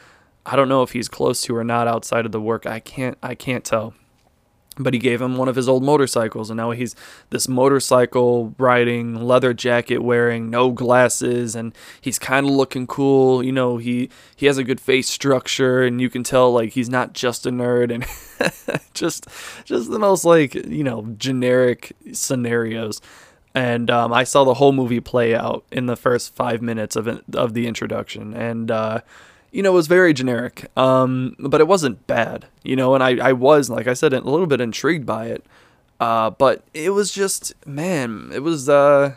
I 0.46 0.54
don't 0.54 0.68
know 0.68 0.84
if 0.84 0.92
he's 0.92 1.08
close 1.08 1.42
to 1.42 1.56
or 1.56 1.64
not 1.64 1.88
outside 1.88 2.26
of 2.26 2.32
the 2.32 2.40
work. 2.40 2.64
I 2.64 2.78
can't 2.78 3.18
I 3.22 3.34
can't 3.34 3.64
tell 3.64 3.94
but 4.82 4.94
he 4.94 5.00
gave 5.00 5.20
him 5.20 5.36
one 5.36 5.48
of 5.48 5.56
his 5.56 5.68
old 5.68 5.84
motorcycles 5.84 6.50
and 6.50 6.56
now 6.56 6.70
he's 6.70 6.94
this 7.30 7.48
motorcycle 7.48 8.54
riding 8.58 9.14
leather 9.14 9.54
jacket 9.54 9.98
wearing 9.98 10.50
no 10.50 10.70
glasses 10.70 11.54
and 11.54 11.74
he's 12.00 12.18
kind 12.18 12.46
of 12.46 12.52
looking 12.52 12.86
cool 12.86 13.42
you 13.42 13.52
know 13.52 13.76
he 13.76 14.08
he 14.36 14.46
has 14.46 14.58
a 14.58 14.64
good 14.64 14.80
face 14.80 15.08
structure 15.08 15.82
and 15.82 16.00
you 16.00 16.10
can 16.10 16.22
tell 16.22 16.52
like 16.52 16.72
he's 16.72 16.88
not 16.88 17.12
just 17.12 17.46
a 17.46 17.50
nerd 17.50 17.92
and 17.92 18.04
just 18.94 19.26
just 19.64 19.90
the 19.90 19.98
most 19.98 20.24
like 20.24 20.54
you 20.54 20.84
know 20.84 21.06
generic 21.16 21.92
scenarios. 22.12 23.00
And 23.52 23.90
um, 23.90 24.12
I 24.12 24.22
saw 24.22 24.44
the 24.44 24.54
whole 24.54 24.72
movie 24.72 25.00
play 25.00 25.34
out 25.34 25.64
in 25.72 25.86
the 25.86 25.96
first 25.96 26.36
five 26.36 26.62
minutes 26.62 26.94
of 26.94 27.08
it, 27.08 27.24
of 27.34 27.52
the 27.52 27.66
introduction 27.66 28.32
and 28.32 28.70
uh, 28.70 29.00
you 29.52 29.62
know, 29.62 29.70
it 29.70 29.74
was 29.74 29.88
very 29.88 30.12
generic, 30.12 30.66
um, 30.76 31.34
but 31.38 31.60
it 31.60 31.66
wasn't 31.66 32.06
bad, 32.06 32.46
you 32.62 32.76
know, 32.76 32.94
and 32.94 33.02
I, 33.02 33.30
I 33.30 33.32
was, 33.32 33.68
like 33.68 33.88
I 33.88 33.94
said, 33.94 34.12
a 34.12 34.20
little 34.20 34.46
bit 34.46 34.60
intrigued 34.60 35.06
by 35.06 35.26
it. 35.26 35.44
Uh, 35.98 36.30
but 36.30 36.64
it 36.72 36.90
was 36.90 37.10
just, 37.12 37.52
man, 37.66 38.30
it 38.32 38.40
was, 38.40 38.68
uh, 38.68 39.14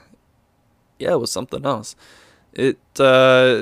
yeah, 0.99 1.13
it 1.13 1.19
was 1.19 1.31
something 1.31 1.65
else. 1.65 1.95
It, 2.53 2.77
uh, 2.99 3.61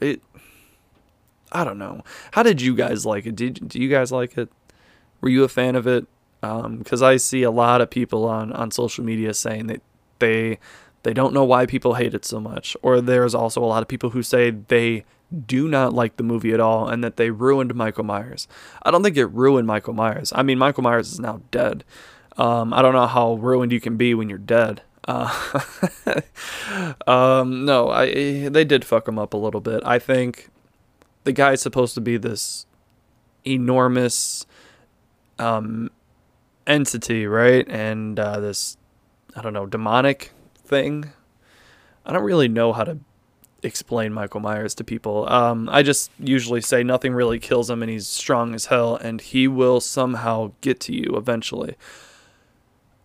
it, 0.00 0.22
I 1.50 1.64
don't 1.64 1.78
know. 1.78 2.02
How 2.32 2.42
did 2.42 2.62
you 2.62 2.74
guys 2.74 3.04
like 3.04 3.26
it? 3.26 3.36
Did, 3.36 3.68
do 3.68 3.80
you 3.80 3.88
guys 3.88 4.12
like 4.12 4.38
it? 4.38 4.48
Were 5.20 5.28
you 5.28 5.44
a 5.44 5.48
fan 5.48 5.74
of 5.74 5.86
it? 5.86 6.06
Um, 6.42 6.84
cause 6.84 7.02
I 7.02 7.16
see 7.16 7.42
a 7.42 7.50
lot 7.50 7.80
of 7.80 7.90
people 7.90 8.24
on, 8.24 8.52
on 8.52 8.70
social 8.70 9.04
media 9.04 9.34
saying 9.34 9.66
that 9.66 9.82
they, 10.20 10.60
they 11.02 11.12
don't 11.14 11.32
know 11.32 11.44
why 11.44 11.66
people 11.66 11.94
hate 11.94 12.14
it 12.14 12.24
so 12.24 12.40
much. 12.40 12.76
Or 12.82 13.00
there's 13.00 13.34
also 13.34 13.62
a 13.62 13.66
lot 13.66 13.82
of 13.82 13.88
people 13.88 14.10
who 14.10 14.22
say 14.22 14.50
they 14.50 15.04
do 15.46 15.68
not 15.68 15.92
like 15.92 16.16
the 16.16 16.22
movie 16.22 16.52
at 16.52 16.60
all 16.60 16.88
and 16.88 17.04
that 17.04 17.16
they 17.16 17.30
ruined 17.30 17.74
Michael 17.74 18.04
Myers. 18.04 18.48
I 18.82 18.90
don't 18.90 19.02
think 19.02 19.16
it 19.16 19.26
ruined 19.26 19.66
Michael 19.66 19.94
Myers. 19.94 20.32
I 20.34 20.42
mean, 20.42 20.58
Michael 20.58 20.82
Myers 20.82 21.12
is 21.12 21.20
now 21.20 21.42
dead. 21.50 21.84
Um, 22.36 22.72
I 22.72 22.82
don't 22.82 22.94
know 22.94 23.06
how 23.06 23.34
ruined 23.34 23.72
you 23.72 23.80
can 23.80 23.96
be 23.96 24.14
when 24.14 24.28
you're 24.28 24.38
dead. 24.38 24.82
Uh, 25.06 25.60
um, 27.06 27.64
no, 27.64 27.90
I 27.90 28.48
they 28.48 28.64
did 28.64 28.84
fuck 28.84 29.08
him 29.08 29.18
up 29.18 29.32
a 29.32 29.38
little 29.38 29.60
bit. 29.60 29.82
I 29.84 29.98
think 29.98 30.48
the 31.24 31.32
guy's 31.32 31.62
supposed 31.62 31.94
to 31.94 32.00
be 32.00 32.16
this 32.16 32.66
enormous 33.44 34.46
um, 35.38 35.90
entity, 36.66 37.26
right? 37.26 37.66
And 37.68 38.20
uh, 38.20 38.38
this 38.40 38.76
I 39.34 39.40
don't 39.40 39.54
know 39.54 39.66
demonic 39.66 40.32
thing. 40.68 41.12
I 42.06 42.12
don't 42.12 42.22
really 42.22 42.48
know 42.48 42.72
how 42.72 42.84
to 42.84 42.98
explain 43.62 44.12
Michael 44.12 44.40
Myers 44.40 44.74
to 44.76 44.84
people. 44.84 45.28
Um, 45.28 45.68
I 45.70 45.82
just 45.82 46.10
usually 46.18 46.60
say 46.60 46.82
nothing 46.82 47.12
really 47.12 47.38
kills 47.38 47.68
him 47.68 47.82
and 47.82 47.90
he's 47.90 48.06
strong 48.06 48.54
as 48.54 48.66
hell 48.66 48.96
and 48.96 49.20
he 49.20 49.48
will 49.48 49.80
somehow 49.80 50.52
get 50.60 50.80
to 50.80 50.94
you 50.94 51.16
eventually. 51.16 51.76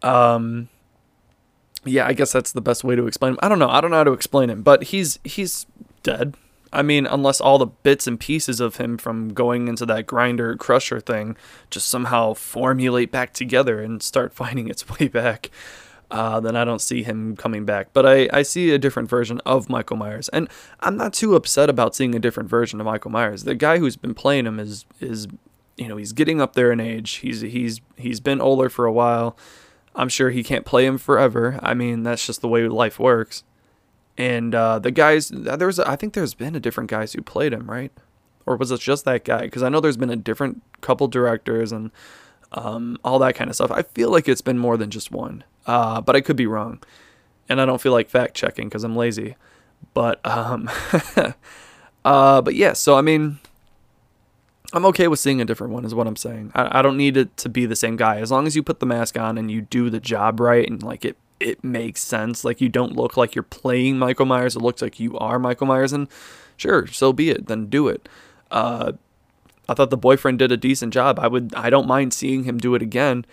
Um, 0.01 0.70
yeah, 1.86 2.05
I 2.05 2.13
guess 2.13 2.32
that's 2.32 2.51
the 2.51 2.62
best 2.62 2.84
way 2.84 2.96
to 2.96 3.08
explain 3.08 3.34
him. 3.34 3.39
I 3.41 3.50
don't 3.50 3.60
know. 3.60 3.70
I 3.70 3.82
don't 3.82 3.91
know 3.91 3.98
how 3.98 4.03
to 4.03 4.13
explain 4.13 4.50
him, 4.50 4.62
but 4.62 4.84
he's 4.84 5.20
he's 5.24 5.65
dead. 6.03 6.36
I 6.72 6.82
mean, 6.82 7.05
unless 7.05 7.39
all 7.39 7.60
the 7.60 7.67
bits 7.67 8.08
and 8.08 8.20
pieces 8.20 8.60
of 8.60 8.77
him 8.77 8.98
from 8.98 9.34
going 9.34 9.67
into 9.67 9.86
that 9.86 10.08
grinder 10.08 10.55
crusher 10.55 11.00
thing 11.00 11.38
just 11.70 11.88
somehow 11.88 12.34
formulate 12.34 13.12
back 13.12 13.34
together 13.34 13.79
and 13.82 14.01
start 14.01 14.34
finding 14.41 14.70
its 14.70 14.88
way 15.00 15.08
back 15.08 15.51
uh, 16.13 16.39
then 16.39 16.55
I 16.55 16.63
don't 16.63 16.79
see 16.79 17.01
him 17.01 17.36
coming 17.36 17.65
back. 17.65 17.88
But 17.91 18.05
I, 18.05 18.29
I 18.32 18.43
see 18.43 18.70
a 18.72 18.77
different 18.77 19.10
version 19.10 19.41
of 19.48 19.67
Michael 19.67 19.98
Myers. 19.98 20.29
And 20.29 20.48
I'm 20.79 20.96
not 20.96 21.12
too 21.12 21.36
upset 21.36 21.70
about 21.70 21.96
seeing 21.96 22.13
a 22.13 22.20
different 22.20 22.50
version 22.50 22.79
of 22.79 22.86
Michael 22.86 23.10
Myers. 23.10 23.43
The 23.43 23.55
guy 23.55 23.79
who's 23.79 23.98
been 23.98 24.13
playing 24.13 24.46
him 24.46 24.60
is 24.60 24.86
is 25.01 25.27
you 25.75 25.88
know, 25.88 25.98
he's 25.98 26.13
getting 26.13 26.39
up 26.39 26.53
there 26.53 26.72
in 26.72 26.79
age. 26.79 27.15
He's 27.15 27.41
he's 27.41 27.82
he's 27.98 28.20
been 28.20 28.39
older 28.39 28.70
for 28.70 28.86
a 28.86 28.91
while. 28.91 29.36
I'm 29.96 30.08
sure 30.08 30.29
he 30.29 30.43
can't 30.43 30.65
play 30.65 30.86
him 30.86 31.00
forever. 31.00 31.60
I 31.63 31.74
mean, 31.74 32.03
that's 32.03 32.25
just 32.25 32.41
the 32.41 32.48
way 32.48 32.67
life 32.67 33.00
works. 33.00 33.43
And 34.15 34.53
uh, 34.53 34.77
the 34.77 34.91
guys, 34.91 35.29
there's, 35.29 35.79
I 35.79 35.96
think 35.96 36.13
there's 36.13 36.36
been 36.36 36.55
a 36.55 36.60
different 36.60 36.89
guys 36.89 37.13
who 37.13 37.24
played 37.24 37.53
him, 37.53 37.70
right? 37.70 37.91
Or 38.46 38.55
was 38.55 38.70
it 38.70 38.79
just 38.79 39.05
that 39.05 39.24
guy? 39.24 39.41
Because 39.41 39.63
I 39.63 39.70
know 39.70 39.79
there's 39.79 39.98
been 39.98 40.12
a 40.12 40.15
different 40.15 40.62
couple 40.82 41.08
directors 41.08 41.72
and 41.72 41.91
um, 42.53 42.98
all 43.03 43.19
that 43.19 43.36
kind 43.36 43.50
of 43.50 43.55
stuff. 43.55 43.72
I 43.72 43.81
feel 43.81 44.10
like 44.10 44.27
it's 44.27 44.41
been 44.41 44.57
more 44.57 44.77
than 44.77 44.89
just 44.89 45.12
one, 45.12 45.43
uh, 45.65 46.01
but 46.01 46.15
I 46.15 46.22
could 46.22 46.36
be 46.36 46.48
wrong, 46.48 46.81
and 47.50 47.60
I 47.60 47.65
don't 47.65 47.81
feel 47.81 47.91
like 47.91 48.10
fact 48.10 48.36
checking 48.36 48.69
because 48.69 48.83
I'm 48.83 48.95
lazy. 48.95 49.36
But 49.93 50.25
um, 50.25 50.69
uh, 52.05 52.41
but 52.41 52.55
yeah. 52.55 52.74
So 52.74 52.98
I 52.98 53.01
mean, 53.01 53.39
I'm 54.72 54.86
okay 54.88 55.07
with 55.07 55.19
seeing 55.19 55.41
a 55.41 55.45
different 55.45 55.74
one, 55.74 55.86
is 55.86 55.95
what 55.95 56.07
I'm 56.07 56.15
saying. 56.15 56.51
I, 56.55 56.79
I 56.79 56.81
don't 56.81 56.98
need 56.98 57.17
it 57.17 57.36
to 57.38 57.50
be 57.50 57.65
the 57.65 57.75
same 57.75 57.95
guy. 57.95 58.19
As 58.19 58.31
long 58.31 58.48
as 58.48 58.55
you 58.55 58.63
put 58.63 58.79
the 58.79 58.86
mask 58.86 59.17
on 59.17 59.38
and 59.38 59.51
you 59.51 59.62
do 59.62 59.89
the 59.89 60.00
job 60.00 60.39
right 60.39 60.67
and 60.67 60.81
like 60.81 61.05
it 61.05 61.17
it 61.39 61.63
makes 61.63 62.01
sense. 62.01 62.43
Like 62.43 62.62
you 62.62 62.69
don't 62.69 62.95
look 62.95 63.17
like 63.17 63.36
you're 63.36 63.43
playing 63.43 64.00
Michael 64.00 64.25
Myers. 64.25 64.55
It 64.55 64.62
looks 64.62 64.81
like 64.81 65.00
you 65.00 65.17
are 65.17 65.38
Michael 65.39 65.67
Myers, 65.67 65.93
and 65.93 66.07
sure, 66.55 66.88
so 66.88 67.13
be 67.13 67.29
it. 67.29 67.48
Then 67.48 67.67
do 67.67 67.88
it. 67.88 68.07
Uh, 68.50 68.93
I 69.67 69.74
thought 69.74 69.89
the 69.89 69.98
boyfriend 69.98 70.39
did 70.39 70.51
a 70.51 70.58
decent 70.58 70.93
job. 70.93 71.20
I 71.20 71.27
would. 71.27 71.53
I 71.55 71.70
don't 71.70 71.88
mind 71.88 72.13
seeing 72.13 72.43
him 72.43 72.58
do 72.58 72.75
it 72.75 72.82
again, 72.82 73.25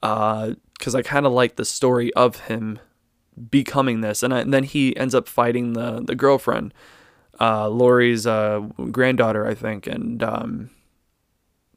because 0.00 0.94
uh, 0.94 0.98
I 0.98 1.02
kind 1.02 1.26
of 1.26 1.32
like 1.32 1.56
the 1.56 1.64
story 1.64 2.12
of 2.14 2.40
him 2.40 2.78
becoming 3.50 4.00
this, 4.00 4.22
and, 4.22 4.34
I, 4.34 4.40
and, 4.40 4.52
then 4.52 4.64
he 4.64 4.96
ends 4.96 5.14
up 5.14 5.26
fighting 5.26 5.72
the 5.72 6.00
the 6.00 6.14
girlfriend, 6.14 6.74
uh, 7.40 7.68
Laurie's 7.68 8.26
uh, 8.26 8.60
granddaughter, 8.90 9.46
I 9.46 9.54
think, 9.54 9.86
and 9.86 10.22
um, 10.22 10.70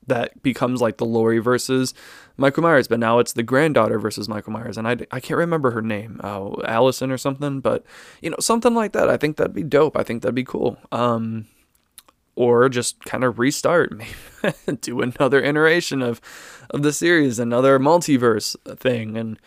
that 0.08 0.42
becomes 0.44 0.82
like 0.82 0.98
the 0.98 1.06
Laurie 1.06 1.40
versus 1.40 1.94
Michael 2.38 2.64
Myers, 2.64 2.88
but 2.88 3.00
now 3.00 3.20
it's 3.20 3.34
the 3.34 3.44
granddaughter 3.44 3.98
versus 3.98 4.30
Michael 4.30 4.54
Myers, 4.54 4.78
and 4.78 4.88
I, 4.88 4.98
I 5.12 5.20
can't 5.20 5.38
remember 5.38 5.72
her 5.72 5.82
name, 5.82 6.20
uh, 6.24 6.52
Allison 6.66 7.12
or 7.12 7.18
something, 7.18 7.60
but 7.60 7.84
you 8.22 8.30
know 8.30 8.38
something 8.40 8.76
like 8.76 8.92
that. 8.92 9.10
I 9.10 9.18
think 9.18 9.38
that'd 9.38 9.54
be 9.54 9.64
dope. 9.64 9.98
I 9.98 10.04
think 10.04 10.22
that'd 10.22 10.36
be 10.36 10.44
cool. 10.44 10.78
Um, 10.92 11.48
or 12.36 12.70
just 12.70 13.00
kind 13.06 13.24
of 13.24 13.40
restart, 13.40 13.92
maybe 14.44 14.78
do 14.82 15.02
another 15.02 15.42
iteration 15.42 16.02
of 16.02 16.22
of 16.70 16.84
the 16.84 16.94
series, 16.94 17.40
another 17.40 17.80
multiverse 17.80 18.56
thing, 18.78 19.18
and 19.18 19.40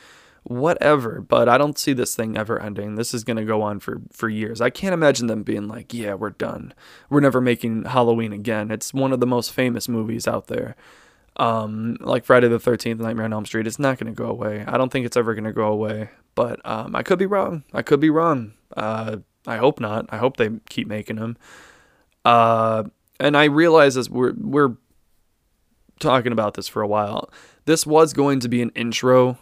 whatever. 0.45 1.21
But 1.21 1.49
I 1.49 1.59
don't 1.59 1.79
see 1.79 1.93
this 1.93 2.15
thing 2.15 2.37
ever 2.37 2.61
ending. 2.61 2.95
This 2.95 3.13
is 3.13 3.25
gonna 3.25 3.45
go 3.45 3.63
on 3.63 3.81
for 3.81 4.01
for 4.13 4.29
years. 4.29 4.61
I 4.61 4.71
can't 4.71 4.95
imagine 4.95 5.27
them 5.27 5.43
being 5.43 5.69
like, 5.69 5.93
yeah, 5.93 6.15
we're 6.15 6.31
done. 6.31 6.75
We're 7.11 7.21
never 7.21 7.41
making 7.41 7.85
Halloween 7.85 8.33
again. 8.33 8.71
It's 8.71 8.95
one 8.95 9.13
of 9.13 9.21
the 9.21 9.27
most 9.27 9.53
famous 9.53 9.89
movies 9.89 10.27
out 10.27 10.47
there. 10.47 10.77
Um, 11.37 11.97
like 12.01 12.25
Friday 12.25 12.49
the 12.49 12.59
Thirteenth, 12.59 13.01
Nightmare 13.01 13.27
on 13.27 13.33
Elm 13.33 13.47
Street. 13.47 13.67
It's 13.67 13.79
not 13.79 13.99
gonna 13.99 14.13
go 14.13 14.27
away. 14.27 14.65
I 14.67 14.77
don't 14.77 14.91
think 14.91 15.07
it's 15.07 15.17
ever 15.17 15.35
gonna 15.35 15.53
go 15.53 15.69
away. 15.69 16.11
But 16.35 16.65
um, 16.65 16.95
I 16.95 17.03
could 17.03 17.19
be 17.19 17.27
wrong. 17.27 17.65
I 17.73 17.83
could 17.83 18.01
be 18.01 18.11
wrong. 18.11 18.53
Uh, 18.77 19.19
I 19.47 19.57
hope 19.57 19.81
not. 19.81 20.07
I 20.11 20.19
hope 20.19 20.37
they 20.37 20.51
keep 20.69 20.87
making 20.87 21.17
them. 21.17 21.37
Uh, 22.25 22.85
and 23.21 23.37
I 23.37 23.45
realize 23.45 23.97
as 23.97 24.09
we're 24.09 24.35
we're 24.37 24.77
talking 25.99 26.33
about 26.33 26.55
this 26.55 26.69
for 26.69 26.83
a 26.83 26.89
while, 26.89 27.31
this 27.65 27.87
was 27.87 28.13
going 28.13 28.41
to 28.41 28.49
be 28.49 28.63
an 28.63 28.71
intro 28.75 29.39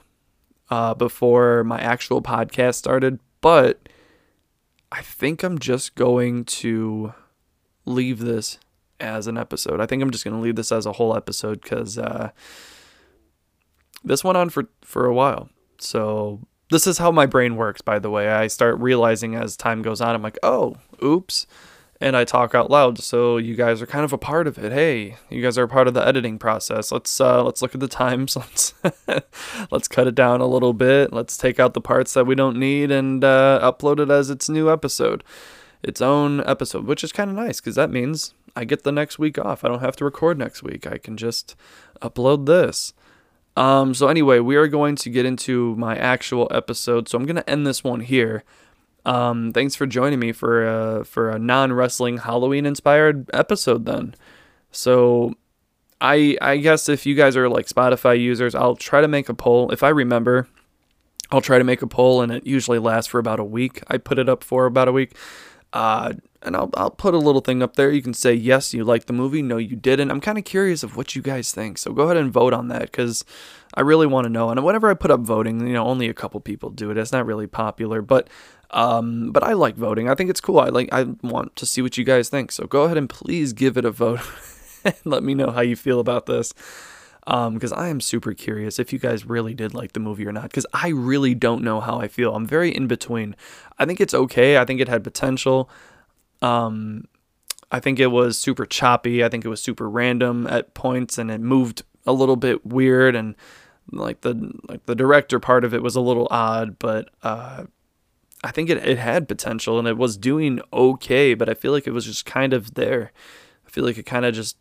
uh, 0.71 0.95
before 0.95 1.65
my 1.65 1.79
actual 1.79 2.23
podcast 2.23 2.75
started, 2.75 3.21
but 3.41 3.89
I 4.91 5.03
think 5.03 5.43
I'm 5.43 5.59
just 5.59 5.95
going 5.95 6.45
to 6.45 7.13
leave 7.85 8.21
this 8.21 8.59
as 8.99 9.27
an 9.27 9.37
episode. 9.37 9.81
I 9.81 9.87
think 9.87 10.03
I'm 10.03 10.11
just 10.11 10.25
going 10.25 10.35
to 10.35 10.43
leave 10.43 10.57
this 10.57 10.73
as 10.73 10.87
a 10.87 10.93
whole 10.93 11.17
episode 11.17 11.61
because 11.61 11.99
uh, 11.99 12.31
this 14.03 14.25
went 14.25 14.39
on 14.39 14.49
for, 14.49 14.69
for 14.81 15.07
a 15.07 15.15
while. 15.15 15.51
So, 15.79 16.41
this 16.69 16.87
is 16.89 16.99
how 16.99 17.13
my 17.13 17.27
brain 17.27 17.55
works, 17.55 17.81
by 17.81 18.01
the 18.01 18.11
way. 18.11 18.29
I 18.29 18.49
start 18.49 18.81
realizing 18.81 19.37
as 19.37 19.57
time 19.57 19.83
goes 19.83 20.01
on, 20.01 20.17
I'm 20.17 20.23
like, 20.23 20.39
oh, 20.43 20.77
oops 21.01 21.47
and 22.01 22.17
I 22.17 22.25
talk 22.25 22.55
out 22.55 22.71
loud. 22.71 22.99
So 22.99 23.37
you 23.37 23.55
guys 23.55 23.81
are 23.81 23.87
kind 23.87 24.05
of 24.05 24.13
a 24.13 24.19
part 24.19 24.47
of 24.47 24.59
it. 24.59 24.73
Hey, 24.73 25.17
you 25.31 25.43
guys 25.43 25.57
are 25.59 25.65
a 25.65 25.69
part 25.69 25.89
of 25.89 25.95
the 25.95 26.07
editing 26.07 26.39
process. 26.39 26.93
Let's 26.93 27.21
uh, 27.21 27.43
let's 27.43 27.63
look 27.63 27.75
at 27.75 27.81
the 27.81 27.89
times. 27.89 28.37
Let's 28.47 28.75
let's 29.71 29.89
cut 29.89 30.07
it 30.07 30.15
down 30.15 30.41
a 30.41 30.47
little 30.47 30.73
bit. 30.73 31.13
Let's 31.13 31.37
take 31.37 31.59
out 31.59 31.75
the 31.75 31.81
parts 31.81 32.15
that 32.15 32.27
we 32.27 32.35
don't 32.35 32.59
need 32.59 32.91
and 32.91 33.25
uh, 33.25 33.61
upload 33.63 34.01
it 34.01 34.11
as 34.11 34.31
its 34.31 34.49
new 34.49 34.71
episode, 34.71 35.25
its 35.83 36.01
own 36.01 36.47
episode, 36.47 36.85
which 36.85 37.03
is 37.03 37.13
kind 37.13 37.31
of 37.31 37.37
nice 37.37 37.61
because 37.61 37.77
that 37.77 37.91
means 37.91 38.35
I 38.55 38.65
get 38.65 38.85
the 38.85 38.93
next 38.93 39.19
week 39.19 39.39
off. 39.39 39.65
I 39.65 39.69
don't 39.69 39.81
have 39.81 39.97
to 39.97 40.05
record 40.05 40.39
next 40.39 40.63
week. 40.63 40.87
I 40.87 40.99
can 40.99 41.17
just 41.17 41.57
upload 42.03 42.47
this. 42.47 42.93
Um, 43.57 43.95
so 43.95 44.09
anyway, 44.09 44.39
we 44.39 44.57
are 44.57 44.69
going 44.69 44.97
to 44.97 45.11
get 45.11 45.25
into 45.25 45.75
my 45.77 45.97
actual 45.97 46.47
episode. 46.51 47.09
So 47.09 47.19
I'm 47.19 47.25
gonna 47.27 47.45
end 47.47 47.67
this 47.67 47.83
one 47.83 48.01
here. 48.01 48.45
Um, 49.07 49.53
thanks 49.53 49.77
for 49.77 49.87
joining 49.87 50.19
me 50.19 50.33
for 50.33 50.67
a, 50.67 51.05
for 51.05 51.31
a 51.31 51.39
non 51.39 51.73
wrestling 51.73 52.19
Halloween 52.19 52.67
inspired 52.67 53.31
episode. 53.33 53.87
Then, 53.87 54.17
so 54.73 55.35
I 56.01 56.37
I 56.41 56.57
guess 56.57 56.89
if 56.89 57.07
you 57.07 57.15
guys 57.15 57.37
are 57.37 57.49
like 57.49 57.67
Spotify 57.67 58.21
users, 58.21 58.55
I'll 58.55 58.75
try 58.75 59.01
to 59.01 59.09
make 59.09 59.29
a 59.29 59.35
poll 59.35 59.71
if 59.71 59.85
I 59.85 59.91
remember. 59.91 60.49
I'll 61.31 61.41
try 61.41 61.59
to 61.59 61.65
make 61.65 61.83
a 61.83 61.87
poll, 61.87 62.21
and 62.21 62.33
it 62.33 62.47
usually 62.47 62.81
lasts 62.81 63.09
for 63.09 63.19
about 63.19 63.41
a 63.41 63.45
week. 63.45 63.81
I 63.89 63.97
put 63.99 64.19
it 64.19 64.29
up 64.29 64.43
for 64.43 64.67
about 64.67 64.89
a 64.89 64.93
week. 64.93 65.17
Uh, 65.73 66.15
and 66.43 66.57
I'll, 66.57 66.71
I'll 66.75 66.91
put 66.91 67.13
a 67.13 67.19
little 67.19 67.41
thing 67.41 67.63
up 67.63 67.77
there. 67.77 67.91
You 67.91 68.01
can 68.01 68.15
say, 68.15 68.33
yes, 68.33 68.73
you 68.73 68.85
like 68.85 69.07
the 69.07 69.13
movie. 69.13 69.43
No, 69.43 69.57
you 69.57 69.75
didn't. 69.77 70.11
I'm 70.11 70.21
kind 70.21 70.39
of 70.39 70.45
curious 70.45 70.83
of 70.83 70.97
what 70.97 71.17
you 71.17 71.23
guys 71.23 71.53
think. 71.53 71.77
So 71.77 71.93
go 71.93 72.05
ahead 72.05 72.17
and 72.17 72.33
vote 72.33 72.53
on 72.53 72.69
that 72.69 72.83
because 72.83 73.25
I 73.75 73.81
really 73.81 74.07
want 74.07 74.25
to 74.25 74.31
know. 74.31 74.49
And 74.51 74.65
whenever 74.65 74.89
I 74.89 74.95
put 74.95 75.11
up 75.11 75.21
voting, 75.21 75.67
you 75.67 75.73
know, 75.73 75.85
only 75.85 76.09
a 76.09 76.15
couple 76.15 76.41
people 76.41 76.71
do 76.71 76.91
it. 76.91 76.97
It's 76.97 77.13
not 77.13 77.27
really 77.27 77.49
popular, 77.49 78.01
but 78.01 78.31
um, 78.71 79.33
but 79.33 79.43
I 79.43 79.53
like 79.53 79.77
voting. 79.77 80.09
I 80.09 80.15
think 80.15 80.31
it's 80.31 80.41
cool. 80.41 80.59
I 80.59 80.69
like. 80.69 80.89
I 80.93 81.05
want 81.23 81.57
to 81.57 81.67
see 81.67 81.83
what 81.83 81.97
you 81.97 82.05
guys 82.05 82.29
think. 82.29 82.53
So 82.53 82.67
go 82.67 82.85
ahead 82.85 82.97
and 82.97 83.09
please 83.09 83.53
give 83.53 83.77
it 83.77 83.85
a 83.85 83.91
vote. 83.91 84.21
and 84.85 84.95
let 85.05 85.23
me 85.23 85.35
know 85.35 85.51
how 85.51 85.61
you 85.61 85.77
feel 85.77 86.01
about 86.01 86.27
this. 86.27 86.55
Um, 87.29 87.55
because 87.55 87.73
I 87.73 87.89
am 87.89 88.01
super 88.01 88.35
curious 88.35 88.79
if 88.79 88.93
you 88.93 89.01
guys 89.01 89.27
really 89.27 89.53
did 89.53 89.75
like 89.75 89.93
the 89.93 90.01
movie 90.01 90.27
or 90.27 90.33
not. 90.33 90.45
Because 90.45 90.67
I 90.73 90.89
really 90.89 91.35
don't 91.35 91.63
know 91.63 91.81
how 91.81 91.99
I 91.99 92.07
feel. 92.07 92.35
I'm 92.35 92.47
very 92.47 92.75
in 92.75 92.87
between. 92.87 93.35
I 93.79 93.85
think 93.85 94.01
it's 94.01 94.15
okay. 94.15 94.59
I 94.59 94.65
think 94.65 94.81
it 94.81 94.89
had 94.89 95.03
potential. 95.03 95.69
Um, 96.41 97.09
I 97.73 97.81
think 97.81 97.99
it 97.99 98.09
was 98.09 98.39
super 98.39 98.65
choppy. 98.65 99.25
I 99.25 99.29
think 99.29 99.45
it 99.45 99.49
was 99.49 99.61
super 99.61 99.91
random 99.91 100.47
at 100.47 100.75
points, 100.75 101.19
and 101.19 101.31
it 101.31 101.41
moved 101.41 101.83
a 102.07 102.13
little 102.13 102.37
bit 102.37 102.65
weird. 102.65 103.17
And 103.17 103.35
like 103.91 104.21
the 104.21 104.53
like 104.69 104.87
the 104.87 104.95
director 104.95 105.41
part 105.41 105.65
of 105.65 105.75
it 105.75 105.83
was 105.83 105.97
a 105.97 106.01
little 106.01 106.29
odd, 106.31 106.79
but 106.79 107.11
uh, 107.25 107.65
I 108.47 108.53
think 108.53 108.71
it, 108.71 108.77
it 108.87 108.97
had 108.97 109.27
potential 109.27 109.77
and 109.77 109.89
it 109.89 109.97
was 109.99 110.17
doing 110.17 110.61
okay, 110.73 111.35
but 111.35 111.49
I 111.49 111.55
feel 111.55 111.73
like 111.73 111.89
it 111.89 111.91
was 111.91 112.05
just 112.05 112.25
kind 112.25 112.53
of 112.53 112.75
there. 112.75 113.11
I 113.67 113.71
feel 113.71 113.83
like 113.83 113.99
it 113.99 114.07
kind 114.07 114.25
of 114.25 114.37
just 114.37 114.57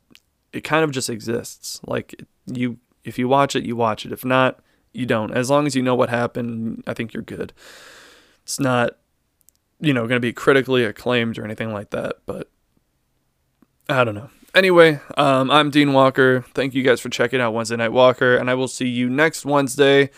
it 0.51 0.63
kind 0.63 0.83
of 0.83 0.89
just 0.89 1.07
exists. 1.07 1.79
Like 1.85 2.23
you 2.47 2.79
if 3.03 3.19
you 3.19 3.27
watch 3.27 3.55
it, 3.55 3.63
you 3.63 3.75
watch 3.75 4.03
it. 4.03 4.11
If 4.11 4.25
not, 4.25 4.59
you 4.91 5.05
don't. 5.05 5.31
As 5.31 5.51
long 5.51 5.67
as 5.67 5.75
you 5.75 5.83
know 5.83 5.93
what 5.93 6.09
happened, 6.09 6.83
I 6.87 6.95
think 6.95 7.13
you're 7.13 7.21
good. 7.21 7.53
It's 8.41 8.59
not 8.59 8.97
you 9.79 9.93
know 9.93 10.07
going 10.07 10.17
to 10.17 10.19
be 10.19 10.33
critically 10.33 10.83
acclaimed 10.83 11.37
or 11.37 11.45
anything 11.45 11.71
like 11.71 11.91
that, 11.91 12.15
but 12.25 12.49
I 13.87 14.03
don't 14.03 14.15
know. 14.15 14.31
Anyway, 14.55 14.99
um, 15.15 15.51
I'm 15.51 15.69
Dean 15.69 15.93
Walker. 15.93 16.43
Thank 16.55 16.73
you 16.73 16.81
guys 16.81 17.01
for 17.01 17.09
checking 17.09 17.39
out 17.39 17.53
Wednesday 17.53 17.75
Night 17.75 17.91
Walker, 17.91 18.35
and 18.35 18.49
I 18.49 18.55
will 18.55 18.67
see 18.67 18.87
you 18.87 19.11
next 19.11 19.45
Wednesday 19.45 20.09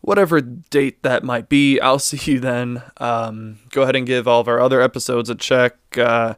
whatever 0.00 0.40
date 0.40 1.02
that 1.02 1.24
might 1.24 1.48
be. 1.48 1.80
I'll 1.80 1.98
see 1.98 2.32
you 2.32 2.40
then. 2.40 2.82
Um, 2.98 3.58
go 3.70 3.82
ahead 3.82 3.96
and 3.96 4.06
give 4.06 4.26
all 4.26 4.40
of 4.40 4.48
our 4.48 4.60
other 4.60 4.80
episodes 4.80 5.30
a 5.30 5.34
check. 5.34 5.76
Uh, 5.96 6.34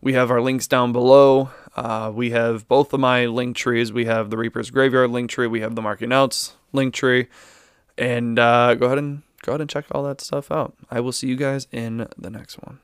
we 0.00 0.14
have 0.14 0.30
our 0.30 0.40
links 0.40 0.66
down 0.66 0.92
below. 0.92 1.50
Uh, 1.74 2.12
we 2.14 2.30
have 2.30 2.68
both 2.68 2.92
of 2.92 3.00
my 3.00 3.26
link 3.26 3.56
trees. 3.56 3.92
We 3.92 4.04
have 4.04 4.30
the 4.30 4.36
Reaper's 4.36 4.70
Graveyard 4.70 5.10
link 5.10 5.30
tree. 5.30 5.46
We 5.46 5.60
have 5.60 5.74
the 5.74 5.82
Marking 5.82 6.12
Outs 6.12 6.54
link 6.72 6.92
tree. 6.92 7.28
And 7.96 8.38
uh, 8.38 8.74
go 8.74 8.86
ahead 8.86 8.98
and 8.98 9.22
go 9.42 9.52
ahead 9.52 9.60
and 9.60 9.70
check 9.70 9.86
all 9.92 10.02
that 10.04 10.20
stuff 10.20 10.50
out. 10.50 10.74
I 10.90 11.00
will 11.00 11.12
see 11.12 11.28
you 11.28 11.36
guys 11.36 11.66
in 11.72 12.08
the 12.18 12.30
next 12.30 12.56
one. 12.56 12.80